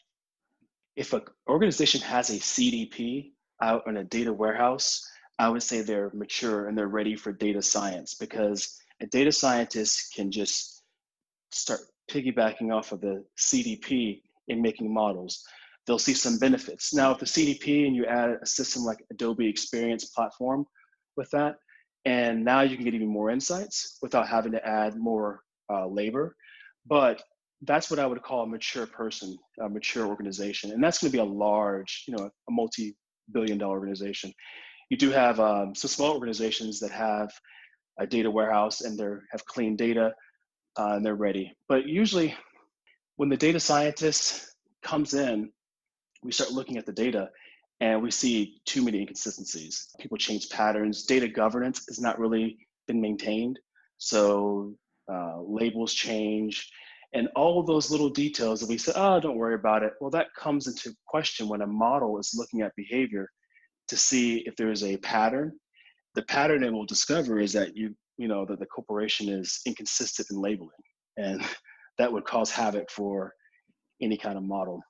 if 0.97 1.13
an 1.13 1.23
organization 1.49 2.01
has 2.01 2.31
a 2.31 2.35
CDP 2.35 3.33
out 3.63 3.87
in 3.87 3.99
a 3.99 4.05
data 4.05 4.33
warehouse, 4.33 5.09
I 5.39 5.49
would 5.49 5.63
say 5.63 5.81
they're 5.81 6.11
mature 6.13 6.69
and 6.69 6.77
they're 6.77 6.89
ready 6.89 7.17
for 7.17 7.33
data 7.33 7.63
science 7.63 8.15
because 8.15 8.79
a 9.01 9.07
data 9.07 9.33
scientist 9.33 10.15
can 10.15 10.31
just 10.31 10.83
start 11.51 11.81
piggybacking 12.11 12.73
off 12.73 12.93
of 12.93 13.01
the 13.01 13.25
CDP 13.39 14.23
in 14.49 14.61
making 14.61 14.93
models. 14.93 15.45
They'll 15.87 15.99
see 15.99 16.15
some 16.15 16.39
benefits. 16.39 16.95
Now, 16.95 17.13
if 17.13 17.19
the 17.19 17.27
CDP 17.27 17.87
and 17.87 17.97
you 17.97 18.07
add 18.07 18.39
a 18.43 18.47
system 18.47 18.83
like 18.83 19.05
Adobe 19.11 19.49
Experience 19.49 20.05
Platform 20.07 20.65
with 21.17 21.31
that, 21.31 21.57
and 22.05 22.45
now 22.45 22.63
you 22.63 22.77
can 22.77 22.85
get 22.85 22.95
even 22.95 23.09
more 23.09 23.31
insights 23.31 23.99
without 24.03 24.29
having 24.29 24.53
to 24.53 24.67
add 24.67 24.97
more 24.97 25.41
uh, 25.71 25.87
labor. 25.87 26.37
But 26.87 27.23
that's 27.63 27.91
what 27.91 28.01
I 28.01 28.07
would 28.07 28.23
call 28.23 28.43
a 28.43 28.47
mature 28.47 28.87
person, 28.87 29.37
a 29.61 29.69
mature 29.69 30.07
organization, 30.07 30.73
and 30.73 30.83
that's 30.83 30.99
going 30.99 31.11
to 31.11 31.17
be 31.17 31.21
a 31.21 31.25
large, 31.25 32.05
you 32.09 32.17
know, 32.17 32.25
a 32.25 32.53
multi-billion-dollar 32.53 33.79
organization. 33.79 34.33
You 34.91 34.97
do 34.97 35.11
have 35.11 35.39
um, 35.41 35.75
some 35.75 35.89
small 35.89 36.13
organizations 36.15 36.81
that 36.81 36.91
have 36.91 37.33
a 37.99 38.07
data 38.07 38.31
warehouse 38.31 38.81
and 38.81 38.99
they 38.99 39.05
have 39.31 39.45
clean 39.47 39.77
data 39.77 40.13
uh, 40.79 40.95
and 40.95 41.07
they're 41.07 41.15
ready. 41.15 41.53
But 41.69 41.87
usually, 41.87 42.35
when 43.17 43.29
the 43.29 43.37
data 43.37 43.61
scientist 43.61 44.55
comes 44.83 45.15
in, 45.15 45.51
we 46.23 46.33
start 46.33 46.53
looking 46.53 46.77
at 46.77 46.87
the 46.87 46.93
data 46.93 47.31
and 47.81 48.03
we 48.03 48.11
see 48.11 48.61
too 48.65 48.83
many 48.83 49.01
inconsistencies. 49.01 49.89
People 49.99 50.17
change 50.17 50.49
patterns. 50.51 51.05
Data 51.05 51.29
governance 51.29 51.85
has 51.89 52.01
not 52.01 52.19
really 52.19 52.59
been 52.87 53.01
maintained. 53.01 53.59
So 53.99 54.75
uh, 55.13 55.41
labels 55.43 55.93
change 55.93 56.71
and 57.15 57.29
all 57.37 57.61
of 57.61 57.67
those 57.67 57.91
little 57.91 58.09
details 58.09 58.61
that 58.61 58.69
we 58.69 58.79
say, 58.79 58.93
oh, 58.95 59.21
don't 59.21 59.37
worry 59.37 59.55
about 59.55 59.83
it. 59.83 59.93
Well, 60.01 60.11
that 60.11 60.35
comes 60.35 60.67
into 60.67 60.97
question 61.07 61.49
when 61.49 61.61
a 61.61 61.67
model 61.67 62.19
is 62.19 62.35
looking 62.35 62.63
at 62.63 62.75
behavior 62.75 63.29
to 63.89 63.97
see 63.97 64.39
if 64.47 64.57
there 64.57 64.71
is 64.71 64.83
a 64.83 64.97
pattern. 64.99 65.53
The 66.15 66.23
pattern 66.23 66.65
it 66.65 66.73
will 66.73 66.87
discover 66.87 67.39
is 67.39 67.53
that 67.53 67.77
you, 67.77 67.95
you 68.17 68.29
know, 68.29 68.47
that 68.47 68.59
the 68.59 68.67
corporation 68.67 69.29
is 69.29 69.61
inconsistent 69.67 70.29
in 70.31 70.41
labeling, 70.41 70.71
and 71.17 71.43
that 71.99 72.11
would 72.11 72.25
cause 72.25 72.51
havoc 72.51 72.91
for 72.91 73.35
any 74.01 74.17
kind 74.17 74.39
of 74.39 74.45
model. 74.45 74.83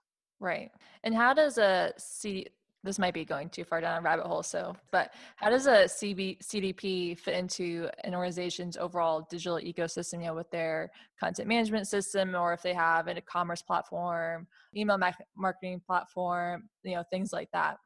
Right. 0.43 0.73
And 1.05 1.15
how 1.15 1.33
does 1.33 1.57
a 1.57 1.93
C 1.97 2.49
this 2.85 2.99
might 2.99 3.15
be 3.15 3.25
going 3.25 3.49
too 3.49 3.63
far 3.63 3.81
down 3.81 3.99
a 3.99 4.01
rabbit 4.01 4.27
hole 4.27 4.43
so 4.43 4.75
but 4.91 5.13
how 5.37 5.49
does 5.49 5.69
a 5.69 5.85
CB, 5.85 6.41
cdp 6.43 7.17
fit 7.17 7.35
into 7.37 7.89
an 8.03 8.13
organization's 8.13 8.77
overall 8.77 9.25
digital 9.31 9.59
ecosystem 9.59 10.15
you 10.15 10.27
know 10.27 10.35
with 10.35 10.51
their 10.51 10.91
content 11.21 11.47
management 11.47 11.87
system 11.87 12.35
or 12.35 12.53
if 12.53 12.61
they 12.61 12.75
have 12.75 13.07
a 13.07 13.21
commerce 13.21 13.63
platform 13.63 14.49
email 14.77 14.99
marketing 15.37 15.81
platform 15.87 16.65
you 16.83 16.97
know 16.97 17.05
things 17.09 17.33
like 17.33 17.49
that 17.53 17.77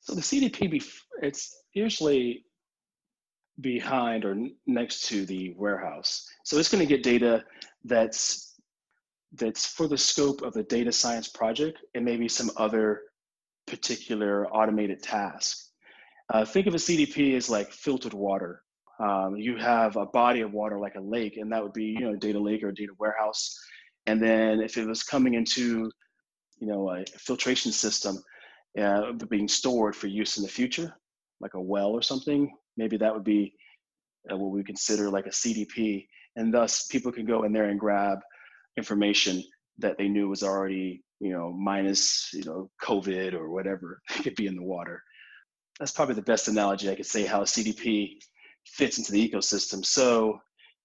so 0.00 0.14
the 0.14 0.20
cdp 0.20 0.84
it's 1.22 1.62
usually 1.72 2.44
behind 3.62 4.26
or 4.26 4.36
next 4.66 5.08
to 5.08 5.24
the 5.24 5.54
warehouse 5.56 6.28
so 6.44 6.58
it's 6.58 6.70
going 6.70 6.86
to 6.86 6.86
get 6.86 7.02
data 7.02 7.42
that's 7.84 8.47
that's 9.38 9.66
for 9.66 9.88
the 9.88 9.98
scope 9.98 10.42
of 10.42 10.52
the 10.52 10.62
data 10.64 10.92
science 10.92 11.28
project 11.28 11.78
and 11.94 12.04
maybe 12.04 12.28
some 12.28 12.50
other 12.56 13.02
particular 13.66 14.46
automated 14.48 15.02
task. 15.02 15.58
Uh, 16.32 16.44
think 16.44 16.66
of 16.66 16.74
a 16.74 16.78
CDP 16.78 17.36
as 17.36 17.48
like 17.48 17.72
filtered 17.72 18.12
water. 18.12 18.62
Um, 19.00 19.36
you 19.36 19.56
have 19.56 19.96
a 19.96 20.06
body 20.06 20.40
of 20.40 20.52
water 20.52 20.78
like 20.78 20.96
a 20.96 21.00
lake, 21.00 21.36
and 21.36 21.50
that 21.52 21.62
would 21.62 21.72
be 21.72 21.84
you 21.84 22.00
know 22.00 22.14
a 22.14 22.16
data 22.16 22.38
lake 22.38 22.62
or 22.62 22.68
a 22.68 22.74
data 22.74 22.92
warehouse. 22.98 23.56
And 24.06 24.20
then 24.20 24.60
if 24.60 24.76
it 24.76 24.86
was 24.86 25.02
coming 25.02 25.34
into 25.34 25.90
you 26.58 26.66
know 26.66 26.90
a 26.90 27.04
filtration 27.18 27.72
system 27.72 28.18
uh, 28.78 29.12
being 29.30 29.48
stored 29.48 29.94
for 29.94 30.08
use 30.08 30.36
in 30.36 30.42
the 30.42 30.48
future, 30.48 30.92
like 31.40 31.54
a 31.54 31.60
well 31.60 31.90
or 31.90 32.02
something, 32.02 32.50
maybe 32.76 32.96
that 32.96 33.14
would 33.14 33.24
be 33.24 33.54
uh, 34.30 34.36
what 34.36 34.50
we 34.50 34.62
consider 34.64 35.08
like 35.08 35.26
a 35.26 35.30
CDP. 35.30 36.06
And 36.36 36.52
thus, 36.52 36.86
people 36.86 37.10
can 37.10 37.24
go 37.24 37.44
in 37.44 37.52
there 37.52 37.68
and 37.70 37.80
grab 37.80 38.18
information 38.78 39.42
that 39.78 39.98
they 39.98 40.08
knew 40.08 40.28
was 40.28 40.42
already 40.42 41.02
you 41.20 41.32
know, 41.32 41.52
minus, 41.52 42.32
you 42.32 42.44
know, 42.44 42.70
COVID 42.82 43.34
or 43.34 43.50
whatever 43.50 44.00
could 44.22 44.34
be 44.36 44.46
in 44.46 44.56
the 44.56 44.62
water. 44.62 45.02
That's 45.78 45.92
probably 45.92 46.14
the 46.14 46.22
best 46.22 46.48
analogy 46.48 46.90
I 46.90 46.94
could 46.94 47.06
say 47.06 47.24
how 47.24 47.42
CDP 47.42 48.18
fits 48.66 48.98
into 48.98 49.12
the 49.12 49.28
ecosystem. 49.28 49.84
So, 49.84 50.40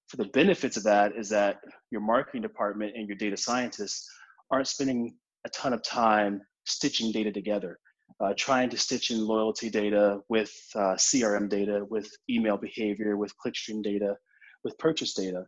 for 0.08 0.18
the 0.18 0.26
benefits 0.26 0.78
of 0.78 0.84
that 0.84 1.14
is 1.18 1.30
that 1.30 1.60
your 1.90 2.02
marketing 2.02 2.42
department 2.42 2.94
and 2.96 3.08
your 3.08 3.18
data 3.18 3.38
scientists 3.38 4.08
aren't 4.52 4.68
spending 4.68 5.16
a 5.46 5.50
ton 5.50 5.74
of 5.74 5.82
time 5.82 6.42
stitching 6.66 7.12
data 7.12 7.32
together, 7.32 7.80
uh, 8.20 8.34
trying 8.38 8.70
to 8.70 8.78
stitch 8.78 9.12
in 9.12 9.26
loyalty 9.26 9.70
data 9.70 10.20
with 10.30 10.54
uh, 10.76 10.96
CRM 10.96 11.50
data, 11.50 11.86
with 11.90 12.12
email 12.30 12.58
behavior, 12.58 13.18
with 13.18 13.34
clickstream 13.44 13.82
data, 13.82 14.16
with 14.64 14.78
purchase 14.78 15.14
data. 15.14 15.46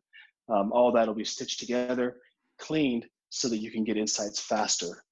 Um, 0.50 0.72
all 0.72 0.92
that 0.94 1.08
will 1.08 1.16
be 1.16 1.26
stitched 1.26 1.60
together, 1.60 2.18
cleaned, 2.58 3.06
so 3.30 3.50
that 3.50 3.58
you 3.58 3.72
can 3.72 3.84
get 3.84 3.98
insights 3.98 4.40
faster. 4.40 5.04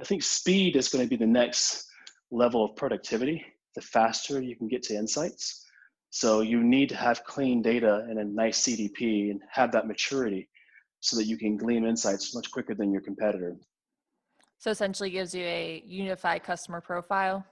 I 0.00 0.04
think 0.04 0.22
speed 0.22 0.76
is 0.76 0.88
going 0.88 1.04
to 1.04 1.08
be 1.08 1.16
the 1.16 1.30
next 1.30 1.86
level 2.30 2.64
of 2.64 2.76
productivity. 2.76 3.44
The 3.74 3.82
faster 3.82 4.40
you 4.40 4.56
can 4.56 4.68
get 4.68 4.82
to 4.84 4.94
insights. 4.94 5.66
So 6.10 6.40
you 6.40 6.62
need 6.62 6.88
to 6.90 6.96
have 6.96 7.24
clean 7.24 7.60
data 7.60 8.06
and 8.08 8.18
a 8.18 8.24
nice 8.24 8.62
CDP 8.62 9.30
and 9.30 9.40
have 9.50 9.72
that 9.72 9.86
maturity 9.86 10.48
so 11.00 11.16
that 11.16 11.24
you 11.24 11.36
can 11.36 11.56
glean 11.56 11.84
insights 11.84 12.34
much 12.34 12.50
quicker 12.50 12.74
than 12.74 12.90
your 12.90 13.02
competitor. 13.02 13.56
So 14.58 14.70
essentially 14.70 15.10
gives 15.10 15.34
you 15.34 15.44
a 15.44 15.82
unified 15.84 16.42
customer 16.42 16.80
profile. 16.80 17.44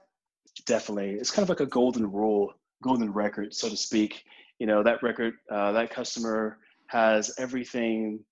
Definitely. 0.65 1.11
It's 1.11 1.31
kind 1.31 1.43
of 1.43 1.49
like 1.49 1.59
a 1.59 1.65
golden 1.65 2.11
rule, 2.11 2.53
golden 2.81 3.13
record, 3.13 3.53
so 3.53 3.69
to 3.69 3.77
speak. 3.77 4.23
You 4.59 4.65
know, 4.65 4.81
that 4.83 5.03
record, 5.03 5.35
uh, 5.51 5.71
that 5.73 5.91
customer 5.91 6.57
has 6.87 7.33
everything 7.37 8.23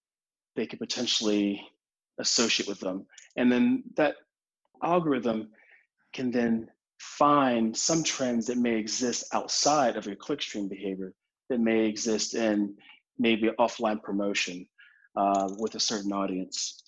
they 0.55 0.65
could 0.65 0.79
potentially 0.79 1.62
associate 2.19 2.67
with 2.67 2.79
them. 2.79 3.05
And 3.36 3.51
then 3.51 3.83
that 3.95 4.15
algorithm 4.83 5.50
can 6.13 6.31
then 6.31 6.69
find 7.00 7.75
some 7.75 8.03
trends 8.03 8.48
that 8.48 8.57
may 8.57 8.75
exist 8.75 9.25
outside 9.33 9.98
of 9.98 10.05
your 10.05 10.15
clickstream 10.15 10.69
behavior 10.69 11.13
that 11.50 11.60
may 11.60 11.86
exist 11.86 12.36
in 12.36 12.75
maybe 13.17 13.50
offline 13.60 14.01
promotion 14.01 14.65
uh, 15.15 15.50
with 15.57 15.75
a 15.75 15.79
certain 15.79 16.13
audience. 16.13 16.83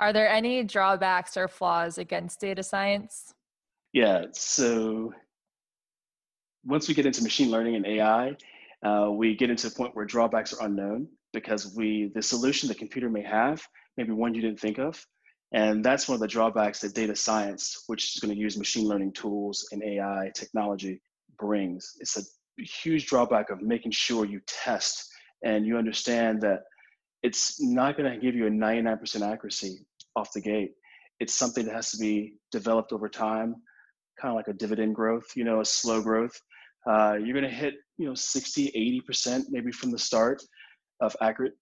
Are 0.00 0.12
there 0.12 0.28
any 0.28 0.64
drawbacks 0.64 1.36
or 1.36 1.46
flaws 1.46 1.98
against 1.98 2.40
data 2.40 2.62
science? 2.62 3.32
Yeah, 3.92 4.24
so 4.32 5.14
once 6.64 6.88
we 6.88 6.94
get 6.94 7.06
into 7.06 7.22
machine 7.22 7.50
learning 7.50 7.76
and 7.76 7.86
AI, 7.86 8.36
uh, 8.82 9.10
we 9.10 9.36
get 9.36 9.50
into 9.50 9.68
a 9.68 9.70
point 9.70 9.94
where 9.94 10.04
drawbacks 10.04 10.52
are 10.52 10.66
unknown 10.66 11.08
because 11.34 11.74
we 11.76 12.10
the 12.14 12.22
solution 12.22 12.68
the 12.68 12.74
computer 12.74 13.10
may 13.10 13.22
have 13.22 13.60
maybe 13.98 14.12
one 14.12 14.34
you 14.34 14.40
didn't 14.40 14.60
think 14.60 14.78
of. 14.78 15.04
And 15.52 15.84
that's 15.84 16.08
one 16.08 16.14
of 16.14 16.20
the 16.20 16.26
drawbacks 16.26 16.80
that 16.80 16.94
data 16.94 17.14
science, 17.14 17.84
which 17.86 18.14
is 18.14 18.20
going 18.20 18.34
to 18.34 18.40
use 18.40 18.56
machine 18.56 18.88
learning 18.88 19.12
tools 19.12 19.68
and 19.70 19.84
AI 19.84 20.30
technology, 20.34 21.00
brings. 21.38 21.92
It's 22.00 22.16
a 22.16 22.22
huge 22.82 23.06
drawback 23.06 23.50
of 23.50 23.62
making 23.62 23.92
sure 23.92 24.24
you 24.24 24.40
test 24.46 25.06
and 25.44 25.64
you 25.64 25.76
understand 25.76 26.40
that 26.42 26.62
it's 27.22 27.62
not 27.62 27.96
going 27.96 28.12
to 28.12 28.18
give 28.18 28.34
you 28.34 28.46
a 28.46 28.50
99% 28.50 29.22
accuracy 29.22 29.78
off 30.16 30.32
the 30.32 30.40
gate. 30.40 30.72
It's 31.20 31.34
something 31.34 31.64
that 31.66 31.74
has 31.74 31.90
to 31.92 31.98
be 31.98 32.34
developed 32.50 32.92
over 32.92 33.08
time, 33.08 33.54
kind 34.20 34.32
of 34.32 34.36
like 34.36 34.48
a 34.48 34.52
dividend 34.52 34.94
growth, 34.96 35.26
you 35.36 35.44
know, 35.44 35.60
a 35.60 35.64
slow 35.64 36.02
growth. 36.02 36.38
Uh, 36.88 37.14
you're 37.14 37.32
going 37.32 37.44
to 37.44 37.48
hit, 37.48 37.74
you 37.96 38.06
know, 38.06 38.14
60, 38.14 39.02
80% 39.08 39.44
maybe 39.50 39.70
from 39.70 39.90
the 39.90 39.98
start 39.98 40.42
of 41.00 41.16
accurate, 41.20 41.54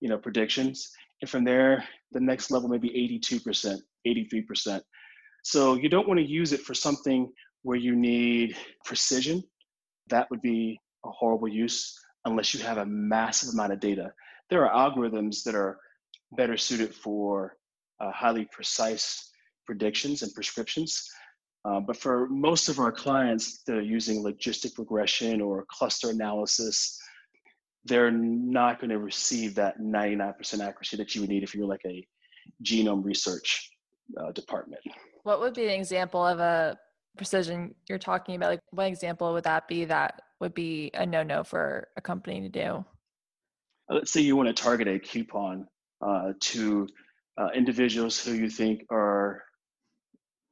you 0.00 0.08
know, 0.08 0.18
predictions. 0.18 0.90
And 1.20 1.30
from 1.30 1.44
there, 1.44 1.84
the 2.12 2.20
next 2.20 2.50
level 2.50 2.68
may 2.68 2.78
be 2.78 2.90
82%, 3.22 3.78
83%. 4.06 4.80
So 5.42 5.74
you 5.74 5.88
don't 5.88 6.08
want 6.08 6.18
to 6.20 6.26
use 6.26 6.52
it 6.52 6.60
for 6.60 6.74
something 6.74 7.30
where 7.62 7.76
you 7.76 7.94
need 7.94 8.56
precision. 8.84 9.42
That 10.08 10.30
would 10.30 10.40
be 10.40 10.80
a 11.04 11.10
horrible 11.10 11.48
use 11.48 11.98
unless 12.24 12.54
you 12.54 12.60
have 12.60 12.78
a 12.78 12.86
massive 12.86 13.54
amount 13.54 13.72
of 13.72 13.80
data. 13.80 14.12
There 14.50 14.68
are 14.68 14.90
algorithms 14.90 15.42
that 15.44 15.54
are 15.54 15.78
better 16.32 16.56
suited 16.56 16.94
for 16.94 17.56
uh, 18.00 18.10
highly 18.12 18.48
precise 18.52 19.30
predictions 19.66 20.22
and 20.22 20.34
prescriptions. 20.34 21.08
Uh, 21.64 21.80
but 21.80 21.96
for 21.96 22.28
most 22.28 22.68
of 22.68 22.78
our 22.78 22.90
clients, 22.90 23.62
they're 23.66 23.82
using 23.82 24.24
logistic 24.24 24.78
regression 24.78 25.40
or 25.40 25.66
cluster 25.70 26.10
analysis 26.10 26.98
they're 27.84 28.10
not 28.10 28.80
going 28.80 28.90
to 28.90 28.98
receive 28.98 29.54
that 29.54 29.80
99% 29.80 30.60
accuracy 30.60 30.96
that 30.96 31.14
you 31.14 31.22
would 31.22 31.30
need 31.30 31.42
if 31.42 31.54
you 31.54 31.62
were 31.62 31.66
like 31.66 31.84
a 31.86 32.06
genome 32.62 33.04
research 33.04 33.70
uh, 34.20 34.32
department. 34.32 34.80
What 35.22 35.40
would 35.40 35.54
be 35.54 35.64
an 35.64 35.70
example 35.80 36.24
of 36.24 36.40
a 36.40 36.76
precision 37.16 37.74
you're 37.88 37.98
talking 37.98 38.34
about? 38.36 38.50
Like, 38.50 38.60
what 38.70 38.86
example 38.86 39.32
would 39.32 39.44
that 39.44 39.68
be 39.68 39.84
that 39.86 40.20
would 40.40 40.54
be 40.54 40.90
a 40.94 41.04
no 41.04 41.22
no 41.22 41.44
for 41.44 41.88
a 41.96 42.00
company 42.00 42.40
to 42.40 42.48
do? 42.48 42.84
Uh, 43.90 43.94
let's 43.94 44.12
say 44.12 44.20
you 44.20 44.36
want 44.36 44.54
to 44.54 44.62
target 44.62 44.88
a 44.88 44.98
coupon 44.98 45.66
uh, 46.00 46.32
to 46.40 46.86
uh, 47.38 47.48
individuals 47.54 48.22
who 48.22 48.32
you 48.32 48.48
think 48.48 48.84
are 48.90 49.42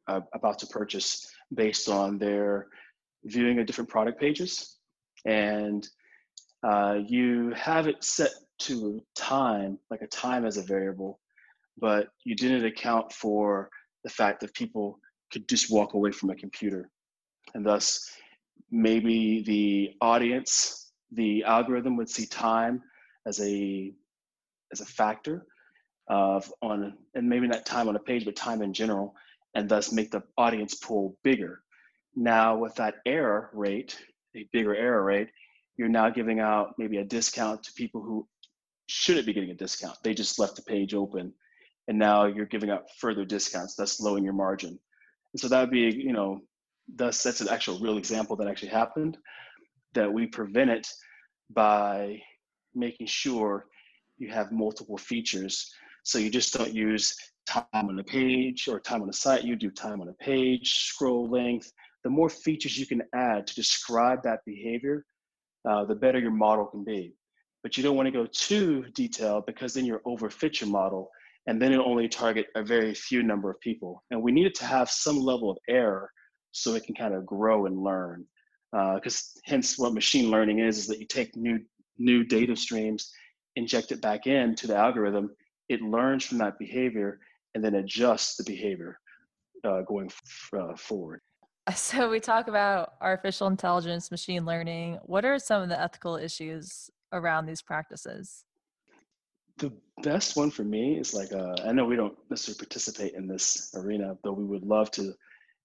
uh, 0.08 0.20
about 0.35 0.58
to 0.58 0.66
purchase 0.66 1.26
based 1.54 1.88
on 1.88 2.18
their 2.18 2.66
viewing 3.25 3.58
of 3.58 3.66
different 3.66 3.90
product 3.90 4.20
pages 4.20 4.78
and 5.25 5.88
uh, 6.62 6.98
you 7.06 7.50
have 7.50 7.86
it 7.86 8.02
set 8.02 8.30
to 8.60 9.00
time, 9.14 9.78
like 9.90 10.02
a 10.02 10.06
time 10.08 10.44
as 10.44 10.56
a 10.56 10.62
variable, 10.62 11.20
but 11.78 12.08
you 12.24 12.34
didn't 12.34 12.64
account 12.64 13.12
for 13.12 13.70
the 14.04 14.10
fact 14.10 14.40
that 14.40 14.54
people 14.54 14.98
could 15.32 15.48
just 15.48 15.70
walk 15.70 15.94
away 15.94 16.10
from 16.10 16.30
a 16.30 16.34
computer. 16.34 16.90
And 17.54 17.64
thus, 17.64 18.10
maybe 18.70 19.42
the 19.42 19.94
audience, 20.00 20.92
the 21.12 21.44
algorithm 21.44 21.96
would 21.96 22.10
see 22.10 22.26
time 22.26 22.82
as 23.26 23.40
a 23.40 23.92
as 24.72 24.80
a 24.80 24.86
factor 24.86 25.46
of 26.08 26.52
on 26.62 26.94
and 27.14 27.28
maybe 27.28 27.46
not 27.46 27.64
time 27.64 27.88
on 27.88 27.96
a 27.96 28.00
page, 28.00 28.24
but 28.24 28.36
time 28.36 28.62
in 28.62 28.72
general, 28.72 29.14
and 29.54 29.68
thus 29.68 29.92
make 29.92 30.10
the 30.10 30.22
audience 30.36 30.74
pool 30.74 31.16
bigger. 31.22 31.62
Now 32.16 32.56
with 32.56 32.74
that 32.76 32.96
error 33.06 33.50
rate, 33.52 33.98
a 34.36 34.48
bigger 34.52 34.74
error 34.74 35.04
rate, 35.04 35.30
you're 35.78 35.88
now 35.88 36.11
giving 36.11 36.40
out 36.40 36.75
maybe 36.76 36.99
a 36.99 37.04
discount 37.04 37.62
to 37.62 37.73
people 37.73 38.02
who 38.02 38.26
shouldn't 38.88 39.26
be 39.26 39.32
getting 39.32 39.50
a 39.50 39.54
discount. 39.54 39.97
They 40.02 40.12
just 40.12 40.38
left 40.38 40.56
the 40.56 40.62
page 40.62 40.92
open. 40.92 41.32
And 41.87 41.99
now 41.99 42.26
you're 42.26 42.47
giving 42.47 42.68
out 42.68 42.90
further 42.99 43.25
discounts, 43.25 43.76
thus 43.76 44.00
lowering 44.00 44.25
your 44.25 44.35
margin. 44.35 44.78
And 45.32 45.40
so 45.40 45.49
that 45.49 45.61
would 45.61 45.70
be, 45.70 45.94
you 45.94 46.12
know, 46.12 46.40
thus 46.94 47.23
that's 47.23 47.40
an 47.40 47.49
actual 47.49 47.78
real 47.78 47.97
example 47.97 48.37
that 48.37 48.49
actually 48.49 48.70
happened 48.70 49.16
that 49.94 50.12
we 50.12 50.26
prevent 50.26 50.70
it 50.70 50.88
by 51.50 52.20
making 52.75 53.06
sure 53.06 53.66
you 54.18 54.28
have 54.28 54.52
multiple 54.52 54.99
features. 54.99 55.73
So 56.02 56.18
you 56.18 56.28
just 56.28 56.52
don't 56.54 56.75
use 56.75 57.16
time 57.47 57.64
on 57.73 57.99
a 57.99 58.04
page 58.04 58.68
or 58.68 58.80
time 58.80 59.02
on 59.02 59.08
a 59.08 59.12
site, 59.12 59.44
you 59.44 59.56
do 59.56 59.70
time 59.70 60.00
on 60.00 60.08
a 60.08 60.25
page, 60.25 60.87
scroll 60.87 61.30
length. 61.30 61.73
The 62.04 62.11
more 62.11 62.28
features 62.28 62.76
you 62.76 62.87
can 62.87 63.02
add 63.14 63.47
to 63.47 63.54
describe 63.54 64.23
that 64.25 64.40
behavior, 64.44 65.04
uh, 65.68 65.84
the 65.84 65.94
better 65.94 66.18
your 66.18 66.30
model 66.30 66.66
can 66.66 66.84
be. 66.84 67.14
But 67.62 67.76
you 67.76 67.82
don't 67.82 67.96
want 67.96 68.06
to 68.06 68.12
go 68.12 68.26
too 68.26 68.84
detailed 68.94 69.46
because 69.46 69.75
then 69.75 69.84
you're 69.84 70.00
overfit 70.06 70.60
your 70.60 70.70
model 70.70 71.10
and 71.46 71.60
then 71.60 71.72
it'll 71.72 71.88
only 71.88 72.08
target 72.08 72.46
a 72.56 72.62
very 72.62 72.94
few 72.94 73.22
number 73.22 73.50
of 73.50 73.58
people. 73.60 74.04
And 74.10 74.22
we 74.22 74.32
need 74.32 74.46
it 74.46 74.54
to 74.56 74.64
have 74.64 74.90
some 74.90 75.18
level 75.18 75.50
of 75.50 75.58
error 75.68 76.10
so 76.52 76.75
it 76.75 76.84
can 76.84 76.94
kind 76.94 77.14
of 77.14 77.26
grow 77.26 77.66
and 77.66 77.82
learn. 77.82 78.25
Because 78.70 79.32
uh, 79.37 79.40
hence 79.44 79.78
what 79.78 79.94
machine 79.94 80.30
learning 80.30 80.58
is, 80.58 80.78
is 80.78 80.87
that 80.88 81.00
you 81.00 81.06
take 81.06 81.34
new 81.37 81.58
new 81.98 82.22
data 82.22 82.54
streams, 82.54 83.10
inject 83.56 83.90
it 83.90 84.00
back 84.00 84.26
into 84.26 84.66
the 84.68 84.76
algorithm, 84.76 85.30
it 85.68 85.82
learns 85.82 86.25
from 86.25 86.38
that 86.38 86.58
behavior 86.58 87.18
and 87.54 87.64
then 87.64 87.75
adjusts 87.75 88.37
the 88.37 88.44
behavior 88.44 89.00
uh, 89.64 89.82
going 89.82 90.06
f- 90.06 90.50
uh, 90.56 90.76
forward. 90.76 91.20
So 91.76 92.08
we 92.08 92.20
talk 92.20 92.48
about 92.48 92.94
artificial 93.00 93.46
intelligence, 93.46 94.10
machine 94.10 94.44
learning. 94.44 94.98
What 95.02 95.25
are 95.25 95.38
some 95.38 95.62
of 95.62 95.68
the 95.68 95.80
ethical 95.80 96.16
issues 96.16 96.90
around 97.12 97.46
these 97.46 97.62
practices? 97.62 98.44
The 99.58 99.72
best 100.02 100.37
one 100.37 100.50
for 100.50 100.64
me 100.64 100.98
is 100.98 101.12
like 101.12 101.32
uh, 101.32 101.56
I 101.64 101.72
know 101.72 101.84
we 101.84 101.96
don't 101.96 102.16
necessarily 102.30 102.58
participate 102.58 103.14
in 103.14 103.26
this 103.26 103.75
arena, 103.75 104.16
but 104.22 104.34
we 104.34 104.44
would 104.44 104.62
love 104.62 104.90
to 104.92 105.12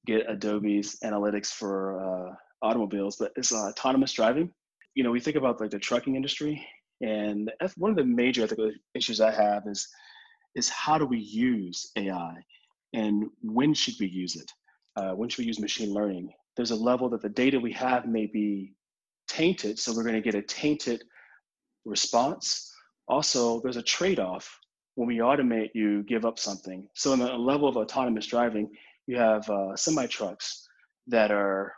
get 0.05 0.29
Adobe's 0.29 0.97
analytics 1.03 1.47
for 1.47 1.99
uh, 1.99 2.35
automobiles. 2.61 3.17
But 3.17 3.31
it's 3.35 3.53
uh, 3.53 3.69
autonomous 3.69 4.13
driving. 4.13 4.51
You 4.95 5.03
know, 5.03 5.11
we 5.11 5.19
think 5.19 5.37
about 5.37 5.61
like 5.61 5.71
the 5.71 5.79
trucking 5.79 6.15
industry, 6.15 6.65
and 7.01 7.51
one 7.77 7.91
of 7.91 7.97
the 7.97 8.03
major 8.03 8.43
ethical 8.43 8.71
issues 8.95 9.21
I 9.21 9.31
have 9.31 9.63
is 9.67 9.87
is 10.55 10.69
how 10.69 10.97
do 10.97 11.05
we 11.05 11.19
use 11.19 11.91
AI, 11.95 12.35
and 12.93 13.29
when 13.41 13.73
should 13.73 13.95
we 13.99 14.07
use 14.07 14.35
it? 14.35 14.51
Uh, 14.95 15.11
when 15.11 15.29
should 15.29 15.43
we 15.43 15.47
use 15.47 15.59
machine 15.59 15.93
learning? 15.93 16.31
There's 16.55 16.71
a 16.71 16.75
level 16.75 17.09
that 17.09 17.21
the 17.21 17.29
data 17.29 17.59
we 17.59 17.71
have 17.73 18.07
may 18.07 18.27
be 18.27 18.73
tainted, 19.27 19.79
so 19.79 19.93
we're 19.95 20.03
going 20.03 20.15
to 20.15 20.21
get 20.21 20.35
a 20.35 20.41
tainted 20.41 21.03
response. 21.85 22.71
Also, 23.07 23.59
there's 23.61 23.77
a 23.77 23.83
trade 23.83 24.19
off. 24.19 24.59
When 24.95 25.07
we 25.07 25.17
automate, 25.17 25.69
you 25.73 26.03
give 26.03 26.25
up 26.25 26.37
something. 26.37 26.87
So, 26.93 27.13
in 27.13 27.19
the 27.19 27.33
level 27.33 27.67
of 27.67 27.77
autonomous 27.77 28.27
driving, 28.27 28.69
you 29.07 29.17
have 29.17 29.49
uh, 29.49 29.75
semi 29.75 30.05
trucks 30.05 30.67
that 31.07 31.31
are, 31.31 31.73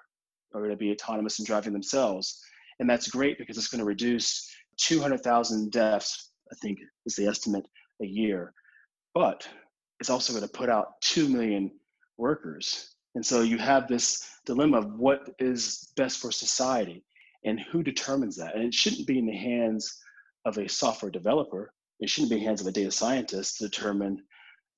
are 0.53 0.59
going 0.59 0.71
to 0.71 0.75
be 0.75 0.91
autonomous 0.91 1.39
and 1.39 1.47
driving 1.47 1.73
themselves. 1.73 2.41
And 2.79 2.89
that's 2.89 3.07
great 3.07 3.37
because 3.37 3.57
it's 3.57 3.69
going 3.69 3.79
to 3.79 3.85
reduce 3.85 4.49
200,000 4.77 5.71
deaths, 5.71 6.31
I 6.51 6.55
think 6.61 6.79
is 7.05 7.15
the 7.15 7.27
estimate, 7.27 7.65
a 8.01 8.05
year. 8.05 8.53
But 9.13 9.47
it's 10.01 10.09
also 10.09 10.33
going 10.33 10.45
to 10.45 10.51
put 10.51 10.69
out 10.69 10.99
2 11.01 11.29
million 11.29 11.71
workers 12.17 12.94
and 13.15 13.25
so 13.25 13.41
you 13.41 13.57
have 13.57 13.87
this 13.87 14.27
dilemma 14.45 14.77
of 14.77 14.93
what 14.99 15.29
is 15.39 15.91
best 15.95 16.19
for 16.19 16.31
society 16.31 17.03
and 17.45 17.59
who 17.59 17.81
determines 17.81 18.35
that. 18.37 18.55
And 18.55 18.63
it 18.63 18.73
shouldn't 18.73 19.07
be 19.07 19.19
in 19.19 19.25
the 19.25 19.35
hands 19.35 19.97
of 20.45 20.57
a 20.57 20.69
software 20.69 21.11
developer, 21.11 21.73
it 21.99 22.09
shouldn't 22.09 22.29
be 22.29 22.35
in 22.35 22.41
the 22.41 22.47
hands 22.47 22.61
of 22.61 22.67
a 22.67 22.71
data 22.71 22.91
scientist 22.91 23.57
to 23.57 23.69
determine 23.69 24.21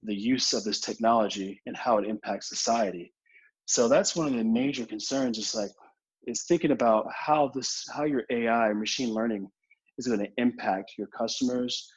the 0.03 0.15
use 0.15 0.53
of 0.53 0.63
this 0.63 0.79
technology 0.79 1.59
and 1.65 1.75
how 1.75 1.97
it 1.97 2.07
impacts 2.07 2.47
society. 2.47 3.11
So 3.65 3.87
that's 3.87 4.15
one 4.15 4.27
of 4.27 4.33
the 4.33 4.43
major 4.43 4.85
concerns 4.85 5.37
is 5.37 5.55
like 5.55 5.71
is 6.27 6.43
thinking 6.43 6.71
about 6.71 7.07
how 7.11 7.51
this 7.53 7.85
how 7.93 8.03
your 8.03 8.23
AI 8.29 8.71
machine 8.73 9.13
learning 9.13 9.49
is 9.97 10.07
going 10.07 10.19
to 10.19 10.31
impact 10.37 10.93
your 10.97 11.07
customers. 11.07 11.89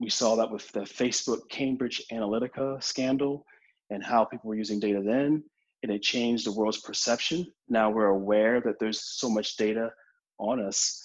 We 0.00 0.08
saw 0.08 0.34
that 0.36 0.50
with 0.50 0.70
the 0.72 0.80
Facebook 0.80 1.48
Cambridge 1.50 2.02
Analytica 2.10 2.82
scandal 2.82 3.44
and 3.92 4.02
how 4.02 4.24
people 4.24 4.48
were 4.48 4.56
using 4.56 4.80
data 4.80 5.02
then, 5.04 5.42
and 5.82 5.92
it 5.92 6.02
changed 6.02 6.46
the 6.46 6.52
world's 6.52 6.80
perception. 6.80 7.46
Now 7.68 7.90
we're 7.90 8.06
aware 8.06 8.60
that 8.62 8.78
there's 8.78 9.02
so 9.02 9.28
much 9.28 9.56
data 9.56 9.90
on 10.38 10.60
us. 10.60 11.02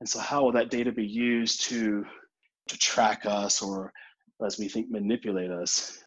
And 0.00 0.08
so 0.08 0.18
how 0.18 0.44
will 0.44 0.52
that 0.52 0.70
data 0.70 0.92
be 0.92 1.06
used 1.06 1.62
to 1.62 2.04
to 2.68 2.78
track 2.78 3.22
us 3.24 3.62
or 3.62 3.92
as 4.44 4.58
we 4.58 4.68
think 4.68 4.90
manipulate 4.90 5.50
us? 5.50 5.98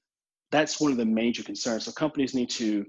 That's 0.52 0.80
one 0.80 0.92
of 0.92 0.98
the 0.98 1.06
major 1.06 1.42
concerns. 1.44 1.86
So 1.86 1.92
companies 1.92 2.36
need 2.36 2.50
to 2.52 2.86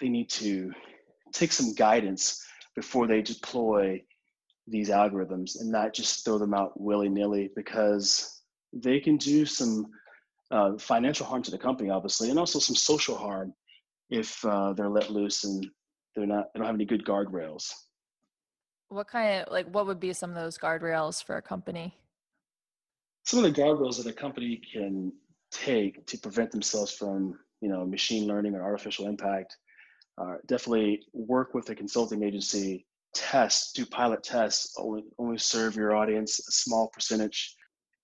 they 0.00 0.08
need 0.08 0.28
to 0.30 0.72
take 1.32 1.52
some 1.52 1.74
guidance 1.74 2.44
before 2.74 3.06
they 3.06 3.22
deploy 3.22 4.02
these 4.66 4.90
algorithms 4.90 5.60
and 5.60 5.70
not 5.70 5.94
just 5.94 6.24
throw 6.24 6.38
them 6.38 6.54
out 6.54 6.78
willy-nilly 6.78 7.50
because 7.56 8.42
they 8.72 9.00
can 9.00 9.16
do 9.16 9.46
some 9.46 9.86
uh, 10.50 10.78
financial 10.78 11.26
harm 11.26 11.42
to 11.42 11.50
the 11.50 11.58
company, 11.58 11.90
obviously, 11.90 12.30
and 12.30 12.38
also 12.38 12.58
some 12.58 12.76
social 12.76 13.16
harm 13.16 13.52
if 14.10 14.44
uh, 14.44 14.72
they're 14.72 14.88
let 14.88 15.10
loose 15.10 15.44
and 15.44 15.66
they're 16.14 16.26
not 16.26 16.52
they 16.52 16.58
don't 16.58 16.66
have 16.66 16.74
any 16.74 16.84
good 16.84 17.04
guardrails. 17.04 17.72
What 18.88 19.08
kind 19.08 19.42
of 19.42 19.52
like 19.52 19.66
what 19.68 19.86
would 19.86 20.00
be 20.00 20.12
some 20.12 20.30
of 20.30 20.36
those 20.36 20.58
guardrails 20.58 21.22
for 21.22 21.36
a 21.36 21.42
company? 21.42 21.94
Some 23.24 23.44
of 23.44 23.54
the 23.54 23.60
guardrails 23.60 24.02
that 24.02 24.10
a 24.10 24.12
company 24.12 24.60
can 24.72 25.12
take 25.50 26.06
to 26.06 26.18
prevent 26.18 26.50
themselves 26.50 26.92
from 26.92 27.38
you 27.60 27.68
know 27.68 27.86
machine 27.86 28.26
learning 28.26 28.54
or 28.54 28.62
artificial 28.62 29.06
impact 29.06 29.56
uh, 30.18 30.36
definitely 30.46 31.02
work 31.12 31.54
with 31.54 31.68
a 31.70 31.74
consulting 31.74 32.22
agency 32.22 32.86
test 33.14 33.74
do 33.74 33.86
pilot 33.86 34.22
tests 34.22 34.74
only 34.78 35.04
only 35.18 35.38
serve 35.38 35.74
your 35.74 35.94
audience 35.94 36.38
a 36.40 36.52
small 36.52 36.88
percentage 36.92 37.54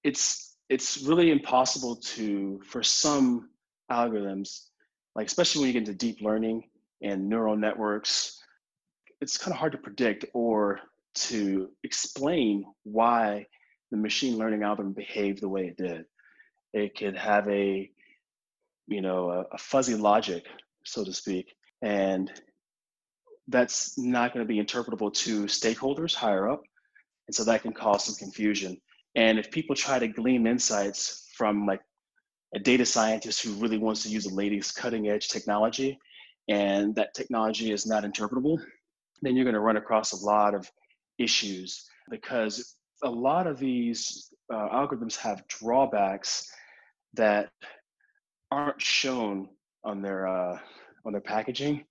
it's 0.02 0.43
it's 0.68 1.02
really 1.02 1.30
impossible 1.30 1.96
to 1.96 2.60
for 2.64 2.82
some 2.82 3.50
algorithms 3.90 4.68
like 5.14 5.26
especially 5.26 5.60
when 5.60 5.66
you 5.68 5.72
get 5.74 5.88
into 5.88 5.94
deep 5.94 6.20
learning 6.20 6.64
and 7.02 7.28
neural 7.28 7.56
networks 7.56 8.40
it's 9.20 9.38
kind 9.38 9.52
of 9.52 9.58
hard 9.58 9.72
to 9.72 9.78
predict 9.78 10.24
or 10.34 10.80
to 11.14 11.70
explain 11.82 12.64
why 12.82 13.46
the 13.90 13.96
machine 13.96 14.36
learning 14.36 14.62
algorithm 14.62 14.92
behaved 14.92 15.40
the 15.40 15.48
way 15.48 15.66
it 15.66 15.76
did. 15.76 16.04
It 16.72 16.96
could 16.98 17.16
have 17.16 17.48
a 17.48 17.90
you 18.86 19.00
know 19.00 19.30
a, 19.30 19.40
a 19.54 19.58
fuzzy 19.58 19.94
logic 19.94 20.44
so 20.84 21.04
to 21.04 21.12
speak 21.12 21.54
and 21.80 22.30
that's 23.48 23.96
not 23.96 24.34
going 24.34 24.46
to 24.46 24.52
be 24.52 24.62
interpretable 24.62 25.10
to 25.10 25.44
stakeholders 25.44 26.14
higher 26.14 26.50
up 26.50 26.60
and 27.26 27.34
so 27.34 27.44
that 27.44 27.62
can 27.62 27.72
cause 27.72 28.04
some 28.04 28.14
confusion 28.16 28.76
and 29.14 29.38
if 29.38 29.50
people 29.50 29.76
try 29.76 29.98
to 29.98 30.08
glean 30.08 30.46
insights 30.46 31.28
from 31.36 31.66
like 31.66 31.80
a 32.54 32.58
data 32.58 32.86
scientist 32.86 33.42
who 33.42 33.52
really 33.54 33.78
wants 33.78 34.02
to 34.02 34.08
use 34.08 34.24
the 34.24 34.34
latest 34.34 34.76
cutting 34.76 35.08
edge 35.08 35.28
technology 35.28 35.98
and 36.48 36.94
that 36.94 37.14
technology 37.14 37.72
is 37.72 37.86
not 37.86 38.04
interpretable, 38.04 38.58
then 39.22 39.34
you're 39.34 39.44
going 39.44 39.54
to 39.54 39.60
run 39.60 39.76
across 39.76 40.12
a 40.12 40.24
lot 40.24 40.54
of 40.54 40.70
issues 41.18 41.86
because 42.10 42.76
a 43.02 43.10
lot 43.10 43.46
of 43.46 43.58
these 43.58 44.32
uh, 44.52 44.68
algorithms 44.68 45.16
have 45.16 45.46
drawbacks 45.48 46.50
that 47.14 47.50
aren't 48.50 48.80
shown 48.80 49.48
on 49.84 50.02
their 50.02 50.26
uh, 50.26 50.58
on 51.04 51.12
their 51.12 51.20
packaging, 51.20 51.84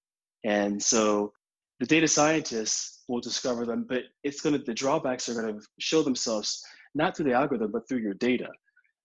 and 0.43 0.81
so 0.81 1.31
the 1.79 1.85
data 1.85 2.07
scientists 2.07 3.03
will 3.07 3.21
discover 3.21 3.65
them. 3.65 3.85
But 3.87 4.03
it's 4.23 4.41
going 4.41 4.57
to 4.57 4.63
the 4.63 4.73
drawbacks 4.73 5.29
are 5.29 5.39
going 5.39 5.59
to 5.59 5.65
show 5.79 6.01
themselves 6.03 6.63
not 6.95 7.15
through 7.15 7.25
the 7.25 7.33
algorithm, 7.33 7.71
but 7.71 7.87
through 7.87 7.99
your 7.99 8.13
data. 8.13 8.47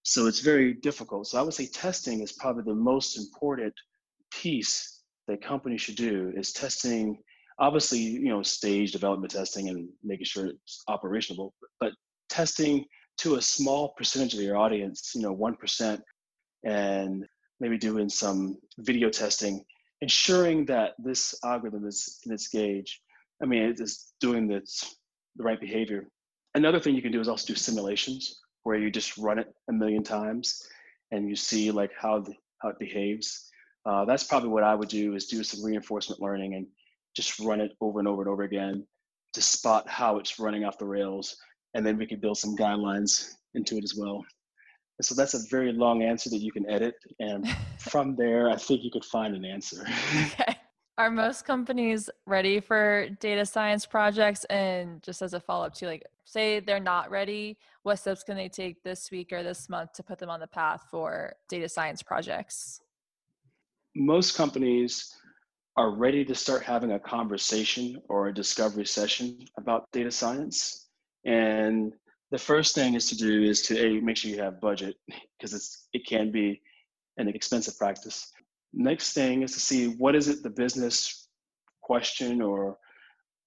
So 0.03 0.27
it's 0.27 0.41
very 0.41 0.75
difficult. 0.75 1.27
So 1.27 1.39
I 1.39 1.43
would 1.43 1.55
say 1.55 1.67
testing 1.67 2.21
is 2.23 2.33
probably 2.33 2.63
the 2.65 2.75
most 2.75 3.19
important 3.19 3.75
piece 4.31 5.03
that 5.27 5.43
companies 5.43 5.81
should 5.81 5.97
do 5.97 6.33
is 6.37 6.53
testing 6.53 7.19
obviously, 7.59 7.99
you 7.99 8.29
know, 8.29 8.43
stage 8.43 8.93
development 8.93 9.33
testing 9.33 9.69
and 9.69 9.89
making 10.05 10.25
sure 10.25 10.47
it's 10.47 10.83
operational, 10.89 11.53
but 11.81 11.93
testing 12.29 12.85
to 13.19 13.35
a 13.35 13.43
small 13.43 13.95
percentage 13.97 14.35
of 14.35 14.41
your 14.41 14.57
audience, 14.57 15.13
you 15.15 15.23
know, 15.23 15.35
1%, 15.35 16.01
and 16.65 17.27
maybe 17.61 17.77
doing 17.77 18.09
some 18.09 18.57
video 18.79 19.11
testing, 19.11 19.65
ensuring 20.03 20.65
that 20.67 20.93
this 20.99 21.35
algorithm 21.45 21.87
is 21.87 22.21
in 22.25 22.33
its 22.33 22.49
gauge. 22.49 23.01
I 23.43 23.47
mean, 23.47 23.63
it 23.63 23.81
is 23.81 24.13
doing 24.21 24.47
this, 24.47 24.97
the 25.37 25.43
right 25.43 25.61
behavior. 25.61 26.09
Another 26.59 26.81
thing 26.81 26.97
you 26.97 27.03
can 27.03 27.13
do 27.13 27.21
is 27.21 27.29
also 27.29 27.47
do 27.47 27.55
simulations 27.55 28.41
where 28.65 28.77
you 28.77 28.91
just 28.91 29.17
run 29.17 29.39
it 29.39 29.55
a 29.71 29.73
million 29.73 30.03
times 30.03 30.67
and 31.13 31.29
you 31.29 31.37
see 31.37 31.71
like 31.71 31.93
how, 31.97 32.19
the, 32.19 32.35
how 32.61 32.71
it 32.71 32.79
behaves. 32.81 33.49
Uh, 33.87 34.05
that's 34.05 34.25
probably 34.25 34.49
what 34.49 34.65
I 34.65 34.75
would 34.75 34.89
do 34.89 35.15
is 35.15 35.29
do 35.29 35.45
some 35.45 35.65
reinforcement 35.65 36.21
learning 36.21 36.55
and 36.55 36.67
just 37.15 37.39
run 37.39 37.61
it 37.61 37.71
over 37.81 38.01
and 38.01 38.09
over 38.09 38.23
and 38.23 38.29
over 38.29 38.43
again 38.43 38.85
to 39.35 39.41
spot 39.41 39.89
how 39.89 40.19
it's 40.19 40.41
running 40.41 40.65
off 40.65 40.79
the 40.79 40.85
rails 40.85 41.37
and 41.75 41.87
then 41.87 41.97
we 41.97 42.09
could 42.09 42.21
build 42.21 42.39
some 42.39 42.57
guidelines 42.57 43.35
into 43.55 43.77
it 43.77 43.85
as 43.85 43.95
well. 43.97 44.25
So 45.01 45.15
that's 45.15 45.35
a 45.35 45.49
very 45.49 45.73
long 45.73 46.03
answer 46.03 46.29
that 46.31 46.39
you 46.39 46.51
can 46.51 46.69
edit, 46.69 46.97
and 47.21 47.49
from 47.79 48.17
there, 48.17 48.51
I 48.51 48.57
think 48.57 48.83
you 48.83 48.91
could 48.91 49.05
find 49.05 49.37
an 49.37 49.45
answer. 49.45 49.87
okay. 50.27 50.57
Are 50.99 51.09
most 51.09 51.45
companies 51.45 52.11
ready 52.27 52.59
for 52.59 53.09
data 53.21 53.47
science 53.47 53.87
projects? 53.87 54.43
And 54.47 55.01
just 55.05 55.23
as 55.23 55.35
a 55.35 55.39
follow 55.39 55.67
up 55.67 55.75
to 55.75 55.87
like, 55.87 56.03
say 56.29 56.61
they're 56.61 56.81
not 56.81 57.11
ready, 57.11 57.57
what 57.83 57.99
steps 57.99 58.23
can 58.23 58.37
they 58.37 58.49
take 58.49 58.83
this 58.83 59.11
week 59.11 59.33
or 59.33 59.43
this 59.43 59.69
month 59.69 59.93
to 59.95 60.03
put 60.03 60.19
them 60.19 60.29
on 60.29 60.41
the 60.41 60.47
path 60.47 60.85
for 60.91 61.35
data 61.49 61.69
science 61.69 62.03
projects? 62.03 62.81
Most 63.97 64.37
companies 64.37 65.15
are 65.77 65.91
ready 65.91 66.25
to 66.25 66.35
start 66.35 66.63
having 66.63 66.93
a 66.93 66.99
conversation 66.99 68.01
or 68.09 68.29
a 68.29 68.35
discovery 68.35 68.85
session 68.85 69.39
about 69.57 69.91
data 69.93 70.11
science. 70.11 70.89
And 71.25 71.95
the 72.31 72.39
first 72.39 72.75
thing 72.75 72.95
is 72.95 73.09
to 73.09 73.17
do 73.17 73.43
is 73.43 73.63
to 73.63 73.79
a 73.79 74.01
make 74.01 74.17
sure 74.17 74.31
you 74.31 74.43
have 74.43 74.61
budget 74.61 74.97
because 75.39 75.55
it's 75.55 75.89
it 75.93 76.07
can 76.07 76.31
be 76.31 76.61
an 77.17 77.29
expensive 77.29 77.79
practice. 77.79 78.31
Next 78.75 79.13
thing 79.13 79.43
is 79.43 79.53
to 79.55 79.61
see 79.61 79.89
what 79.89 80.15
is 80.15 80.29
it 80.29 80.43
the 80.43 80.51
business 80.51 81.29
question 81.81 82.43
or 82.43 82.77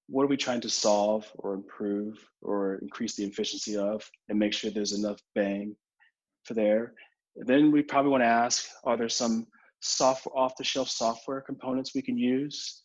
what 0.08 0.24
are 0.24 0.28
we 0.28 0.38
trying 0.38 0.62
to 0.62 0.70
solve 0.70 1.32
or 1.36 1.54
improve 1.54 2.18
or 2.42 2.76
increase 2.76 3.16
the 3.16 3.24
efficiency 3.24 3.78
of 3.78 4.10
and 4.30 4.40
make 4.40 4.54
sure 4.54 4.72
there's 4.72 4.94
enough 4.94 5.20
bang 5.36 5.76
for 6.44 6.54
there. 6.54 6.94
Then 7.36 7.72
we 7.72 7.82
probably 7.82 8.12
want 8.12 8.24
to 8.24 8.28
ask, 8.28 8.66
are 8.84 8.98
there 8.98 9.10
some 9.10 9.48
software 9.80 10.38
off-the-shelf 10.38 10.90
software 10.90 11.42
components 11.42 11.96
we 11.96 12.02
can 12.02 12.18
use 12.18 12.84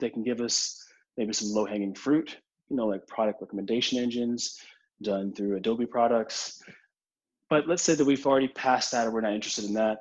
that 0.00 0.12
can 0.12 0.22
give 0.22 0.40
us 0.40 0.84
maybe 1.16 1.32
some 1.32 1.48
low-hanging 1.50 1.94
fruit 1.94 2.36
you 2.68 2.76
know, 2.76 2.86
like 2.86 3.06
product 3.06 3.40
recommendation 3.40 3.98
engines 3.98 4.58
done 5.02 5.32
through 5.32 5.56
Adobe 5.56 5.86
products. 5.86 6.62
But 7.48 7.66
let's 7.66 7.82
say 7.82 7.94
that 7.94 8.04
we've 8.04 8.26
already 8.26 8.48
passed 8.48 8.92
that 8.92 9.06
or 9.06 9.10
we're 9.10 9.22
not 9.22 9.32
interested 9.32 9.64
in 9.64 9.74
that, 9.74 9.98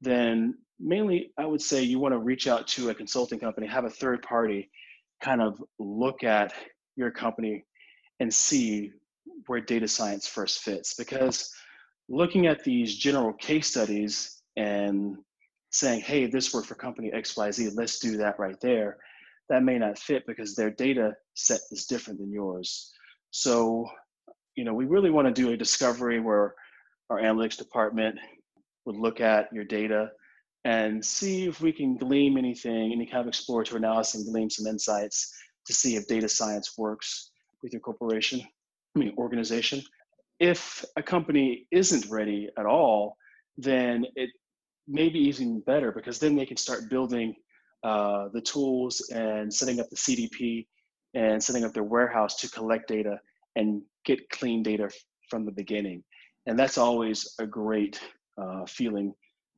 then 0.00 0.56
mainly 0.80 1.32
I 1.38 1.44
would 1.46 1.60
say 1.60 1.82
you 1.82 1.98
want 1.98 2.14
to 2.14 2.18
reach 2.18 2.46
out 2.46 2.66
to 2.68 2.90
a 2.90 2.94
consulting 2.94 3.38
company, 3.38 3.66
have 3.66 3.84
a 3.84 3.90
third 3.90 4.22
party 4.22 4.70
kind 5.22 5.42
of 5.42 5.62
look 5.78 6.24
at 6.24 6.52
your 6.96 7.10
company 7.10 7.64
and 8.20 8.32
see 8.32 8.92
where 9.46 9.60
data 9.60 9.88
science 9.88 10.26
first 10.26 10.60
fits. 10.60 10.94
Because 10.94 11.52
looking 12.08 12.46
at 12.46 12.64
these 12.64 12.96
general 12.96 13.32
case 13.34 13.68
studies 13.68 14.42
and 14.56 15.16
saying, 15.70 16.00
hey, 16.00 16.26
this 16.26 16.54
worked 16.54 16.68
for 16.68 16.74
company 16.74 17.10
XYZ, 17.14 17.72
let's 17.74 17.98
do 17.98 18.16
that 18.16 18.38
right 18.38 18.58
there, 18.60 18.98
that 19.48 19.62
may 19.62 19.78
not 19.78 19.98
fit 19.98 20.26
because 20.26 20.54
their 20.54 20.70
data 20.70 21.14
set 21.34 21.60
is 21.70 21.86
different 21.86 22.18
than 22.18 22.32
yours. 22.32 22.92
So, 23.30 23.86
you 24.54 24.64
know, 24.64 24.74
we 24.74 24.86
really 24.86 25.10
want 25.10 25.26
to 25.28 25.42
do 25.42 25.52
a 25.52 25.56
discovery 25.56 26.20
where 26.20 26.54
our 27.10 27.20
analytics 27.20 27.58
department 27.58 28.18
would 28.86 28.96
look 28.96 29.20
at 29.20 29.52
your 29.52 29.64
data 29.64 30.10
and 30.64 31.04
see 31.04 31.46
if 31.46 31.60
we 31.60 31.72
can 31.72 31.96
glean 31.96 32.38
anything, 32.38 32.92
any 32.92 33.06
kind 33.06 33.20
of 33.20 33.28
exploratory 33.28 33.78
analysis 33.78 34.22
and 34.22 34.32
glean 34.32 34.50
some 34.50 34.66
insights 34.66 35.32
to 35.66 35.72
see 35.72 35.96
if 35.96 36.06
data 36.06 36.28
science 36.28 36.76
works 36.78 37.30
with 37.66 37.72
your 37.72 37.80
corporation, 37.80 38.40
I 38.94 38.98
mean, 39.00 39.12
organization. 39.18 39.82
If 40.38 40.84
a 40.94 41.02
company 41.02 41.66
isn't 41.72 42.08
ready 42.08 42.48
at 42.56 42.64
all, 42.64 43.16
then 43.58 44.06
it 44.14 44.30
may 44.86 45.08
be 45.08 45.18
even 45.18 45.60
better 45.60 45.90
because 45.90 46.20
then 46.20 46.36
they 46.36 46.46
can 46.46 46.56
start 46.56 46.88
building 46.88 47.34
uh, 47.82 48.28
the 48.32 48.40
tools 48.40 49.10
and 49.12 49.52
setting 49.52 49.80
up 49.80 49.90
the 49.90 49.96
CDP 49.96 50.68
and 51.14 51.42
setting 51.42 51.64
up 51.64 51.72
their 51.74 51.82
warehouse 51.82 52.36
to 52.36 52.50
collect 52.50 52.86
data 52.86 53.18
and 53.56 53.82
get 54.04 54.30
clean 54.30 54.62
data 54.62 54.88
from 55.28 55.44
the 55.44 55.50
beginning. 55.50 56.04
And 56.46 56.56
that's 56.56 56.78
always 56.78 57.34
a 57.40 57.46
great 57.46 58.00
uh, 58.40 58.64
feeling 58.66 59.12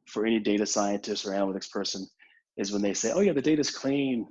for 0.06 0.24
any 0.24 0.40
data 0.40 0.64
scientist 0.64 1.26
or 1.26 1.32
analytics 1.32 1.70
person 1.70 2.06
is 2.56 2.72
when 2.72 2.80
they 2.80 2.94
say, 2.94 3.12
oh 3.12 3.20
yeah, 3.20 3.34
the 3.34 3.42
data's 3.42 3.70
clean, 3.70 4.26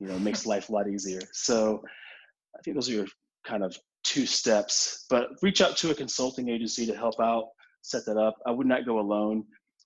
you 0.00 0.06
know, 0.06 0.18
makes 0.20 0.46
life 0.46 0.70
a 0.70 0.72
lot 0.72 0.88
easier. 0.88 1.20
So 1.32 1.82
I 2.56 2.62
think 2.62 2.76
those 2.76 2.88
are 2.88 2.94
your 2.94 3.06
kind 3.44 3.64
of 3.64 3.76
two 4.04 4.26
steps, 4.26 5.06
but 5.10 5.30
reach 5.42 5.60
out 5.60 5.76
to 5.78 5.90
a 5.90 5.94
consulting 5.94 6.48
agency 6.48 6.86
to 6.86 6.96
help 6.96 7.20
out, 7.20 7.48
set 7.82 8.04
that 8.06 8.16
up. 8.16 8.36
I 8.46 8.50
would 8.50 8.66
not 8.66 8.86
go 8.86 8.98
alone. 8.98 9.44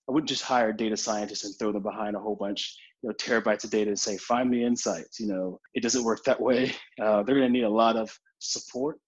I 0.09 0.12
wouldn't 0.12 0.29
just 0.29 0.42
hire 0.42 0.72
data 0.72 0.96
scientists 0.96 1.44
and 1.44 1.55
throw 1.59 1.72
them 1.72 1.83
behind 1.83 2.16
a 2.16 2.20
whole 2.20 2.37
bunch 2.37 2.77
you 3.05 3.11
know 3.11 3.14
terabytes 3.14 3.64
of 3.64 3.70
data 3.70 3.90
and 3.90 3.98
say 3.98 4.16
find 4.16 4.50
me 4.50 4.64
insights 4.64 5.20
you 5.20 5.27
know 5.27 5.61
it 5.74 5.83
doesn't 5.83 6.05
work 6.05 6.24
that 6.24 6.40
way 6.40 6.74
uh, 7.03 7.22
they're 7.22 7.37
going 7.37 7.46
to 7.46 7.53
need 7.53 7.64
a 7.64 7.68
lot 7.68 7.96
of 7.96 8.18
support 8.38 8.98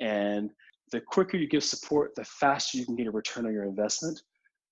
and 0.00 0.50
the 0.92 1.00
quicker 1.00 1.38
you 1.38 1.48
give 1.48 1.64
support 1.64 2.14
the 2.14 2.24
faster 2.24 2.76
you 2.76 2.84
can 2.84 2.96
get 2.96 3.06
a 3.06 3.10
return 3.10 3.46
on 3.46 3.52
your 3.52 3.64
investment 3.64 4.20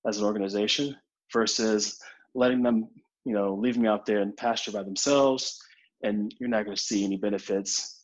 as 0.07 0.19
an 0.19 0.25
organization 0.25 0.95
versus 1.33 1.99
letting 2.35 2.63
them 2.63 2.89
you 3.25 3.33
know 3.33 3.55
leave 3.55 3.79
me 3.79 3.89
out 3.89 4.05
there 4.05 4.21
in 4.21 4.33
pasture 4.37 4.71
by 4.73 4.83
themselves 4.83 5.59
and 6.03 6.35
you're 6.39 6.49
not 6.49 6.65
going 6.65 6.77
to 6.77 6.83
see 6.83 7.05
any 7.05 7.17
benefits 7.17 8.02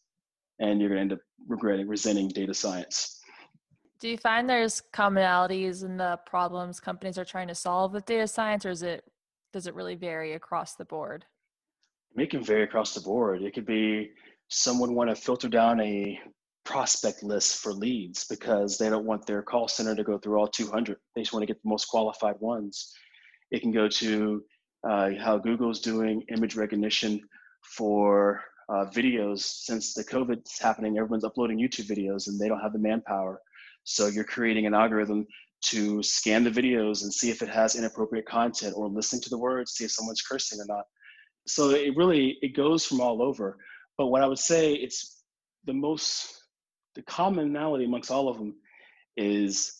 and 0.60 0.80
you're 0.80 0.90
going 0.90 0.98
to 0.98 1.02
end 1.02 1.12
up 1.12 1.20
regretting 1.46 1.88
resenting 1.88 2.28
data 2.28 2.54
science 2.54 3.20
do 4.00 4.08
you 4.08 4.16
find 4.16 4.48
there's 4.48 4.82
commonalities 4.92 5.84
in 5.84 5.96
the 5.96 6.18
problems 6.24 6.78
companies 6.78 7.18
are 7.18 7.24
trying 7.24 7.48
to 7.48 7.54
solve 7.54 7.92
with 7.92 8.06
data 8.06 8.28
science 8.28 8.64
or 8.64 8.70
is 8.70 8.82
it 8.82 9.04
does 9.52 9.66
it 9.66 9.74
really 9.74 9.94
vary 9.94 10.34
across 10.34 10.74
the 10.74 10.84
board? 10.84 11.24
It 12.16 12.30
can 12.30 12.42
vary 12.42 12.64
across 12.64 12.94
the 12.94 13.00
board. 13.00 13.42
It 13.42 13.54
could 13.54 13.66
be 13.66 14.10
someone 14.48 14.94
want 14.94 15.10
to 15.10 15.16
filter 15.16 15.48
down 15.48 15.80
a 15.80 16.18
prospect 16.64 17.22
list 17.22 17.62
for 17.62 17.72
leads 17.72 18.26
because 18.26 18.76
they 18.76 18.90
don't 18.90 19.06
want 19.06 19.26
their 19.26 19.42
call 19.42 19.68
center 19.68 19.94
to 19.94 20.04
go 20.04 20.18
through 20.18 20.38
all 20.38 20.48
200. 20.48 20.96
They 21.14 21.22
just 21.22 21.32
want 21.32 21.42
to 21.42 21.46
get 21.46 21.62
the 21.62 21.68
most 21.68 21.86
qualified 21.86 22.36
ones. 22.40 22.92
It 23.50 23.60
can 23.60 23.72
go 23.72 23.88
to 23.88 24.44
uh, 24.88 25.10
how 25.18 25.38
Google's 25.38 25.80
doing 25.80 26.22
image 26.28 26.56
recognition 26.56 27.20
for 27.62 28.42
uh, 28.68 28.86
videos. 28.86 29.40
Since 29.40 29.94
the 29.94 30.04
COVID 30.04 30.44
is 30.44 30.58
happening, 30.58 30.98
everyone's 30.98 31.24
uploading 31.24 31.58
YouTube 31.58 31.86
videos 31.86 32.28
and 32.28 32.38
they 32.38 32.48
don't 32.48 32.60
have 32.60 32.72
the 32.72 32.78
manpower. 32.78 33.40
So 33.84 34.06
you're 34.06 34.24
creating 34.24 34.66
an 34.66 34.74
algorithm 34.74 35.26
to 35.60 36.02
scan 36.02 36.44
the 36.44 36.50
videos 36.50 37.02
and 37.02 37.12
see 37.12 37.30
if 37.30 37.42
it 37.42 37.48
has 37.48 37.74
inappropriate 37.74 38.26
content 38.26 38.74
or 38.76 38.88
listening 38.88 39.22
to 39.22 39.30
the 39.30 39.38
words, 39.38 39.72
see 39.72 39.84
if 39.84 39.90
someone's 39.90 40.22
cursing 40.22 40.60
or 40.60 40.66
not. 40.66 40.84
So 41.46 41.70
it 41.70 41.96
really 41.96 42.38
it 42.42 42.54
goes 42.54 42.84
from 42.84 43.00
all 43.00 43.22
over. 43.22 43.56
But 43.96 44.08
what 44.08 44.22
I 44.22 44.26
would 44.26 44.38
say 44.38 44.74
it's 44.74 45.22
the 45.64 45.72
most 45.72 46.34
the 46.94 47.02
commonality 47.02 47.84
amongst 47.84 48.10
all 48.10 48.28
of 48.28 48.38
them 48.38 48.54
is 49.16 49.74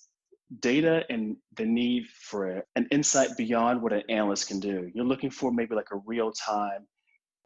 data 0.61 1.05
and 1.11 1.37
the 1.57 1.66
need 1.66 2.07
for 2.09 2.64
an 2.74 2.88
insight 2.90 3.37
beyond 3.37 3.83
what 3.83 3.92
an 3.92 4.03
analyst 4.09 4.48
can 4.48 4.61
do. 4.61 4.90
You're 4.94 5.05
looking 5.05 5.31
for 5.31 5.53
maybe 5.53 5.74
like 5.74 5.92
a 5.92 6.01
real 6.07 6.33
time 6.33 6.87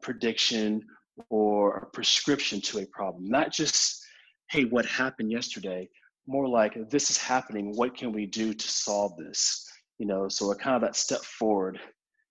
prediction 0.03 0.83
or 1.31 1.77
a 1.77 1.87
prescription 1.87 2.61
to 2.61 2.81
a 2.81 2.87
problem, 2.87 3.29
not 3.29 3.53
just, 3.53 4.05
hey, 4.51 4.65
what 4.65 4.87
happened 4.87 5.31
yesterday, 5.31 5.89
more 6.27 6.49
like 6.49 6.77
this 6.91 7.11
is 7.11 7.19
happening. 7.19 7.73
What 7.75 7.97
can 7.97 8.13
we 8.13 8.27
do 8.27 8.55
to 8.55 8.69
solve 8.69 9.17
this? 9.17 9.67
You 9.99 10.07
know 10.07 10.29
so 10.29 10.51
a 10.51 10.57
kind 10.57 10.75
of 10.75 10.83
that 10.83 10.97
step 10.97 11.23
forward 11.23 11.79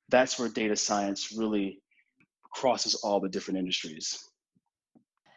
that's 0.09 0.37
where 0.37 0.49
data 0.49 0.75
science 0.75 1.33
really 1.35 1.81
crosses 2.53 2.95
all 2.95 3.19
the 3.19 3.29
different 3.29 3.57
industries. 3.57 4.19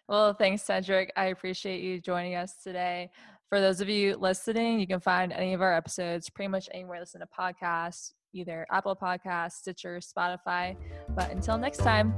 Well 0.08 0.34
thanks 0.34 0.62
cedric. 0.62 1.12
I 1.16 1.26
appreciate 1.26 1.80
you 1.82 2.00
joining 2.00 2.34
us 2.34 2.56
today. 2.62 3.10
For 3.48 3.60
those 3.60 3.80
of 3.80 3.88
you 3.88 4.16
listening 4.16 4.80
you 4.80 4.86
can 4.86 5.00
find 5.00 5.32
any 5.32 5.54
of 5.54 5.62
our 5.62 5.74
episodes 5.74 6.28
pretty 6.28 6.48
much 6.48 6.68
anywhere 6.72 6.98
listen 6.98 7.20
to 7.20 7.26
podcasts 7.26 8.12
either 8.32 8.66
apple 8.72 8.96
podcasts 8.96 9.52
stitcher 9.52 10.00
spotify. 10.00 10.76
But 11.10 11.30
until 11.30 11.56
next 11.56 11.78
time 11.78 12.12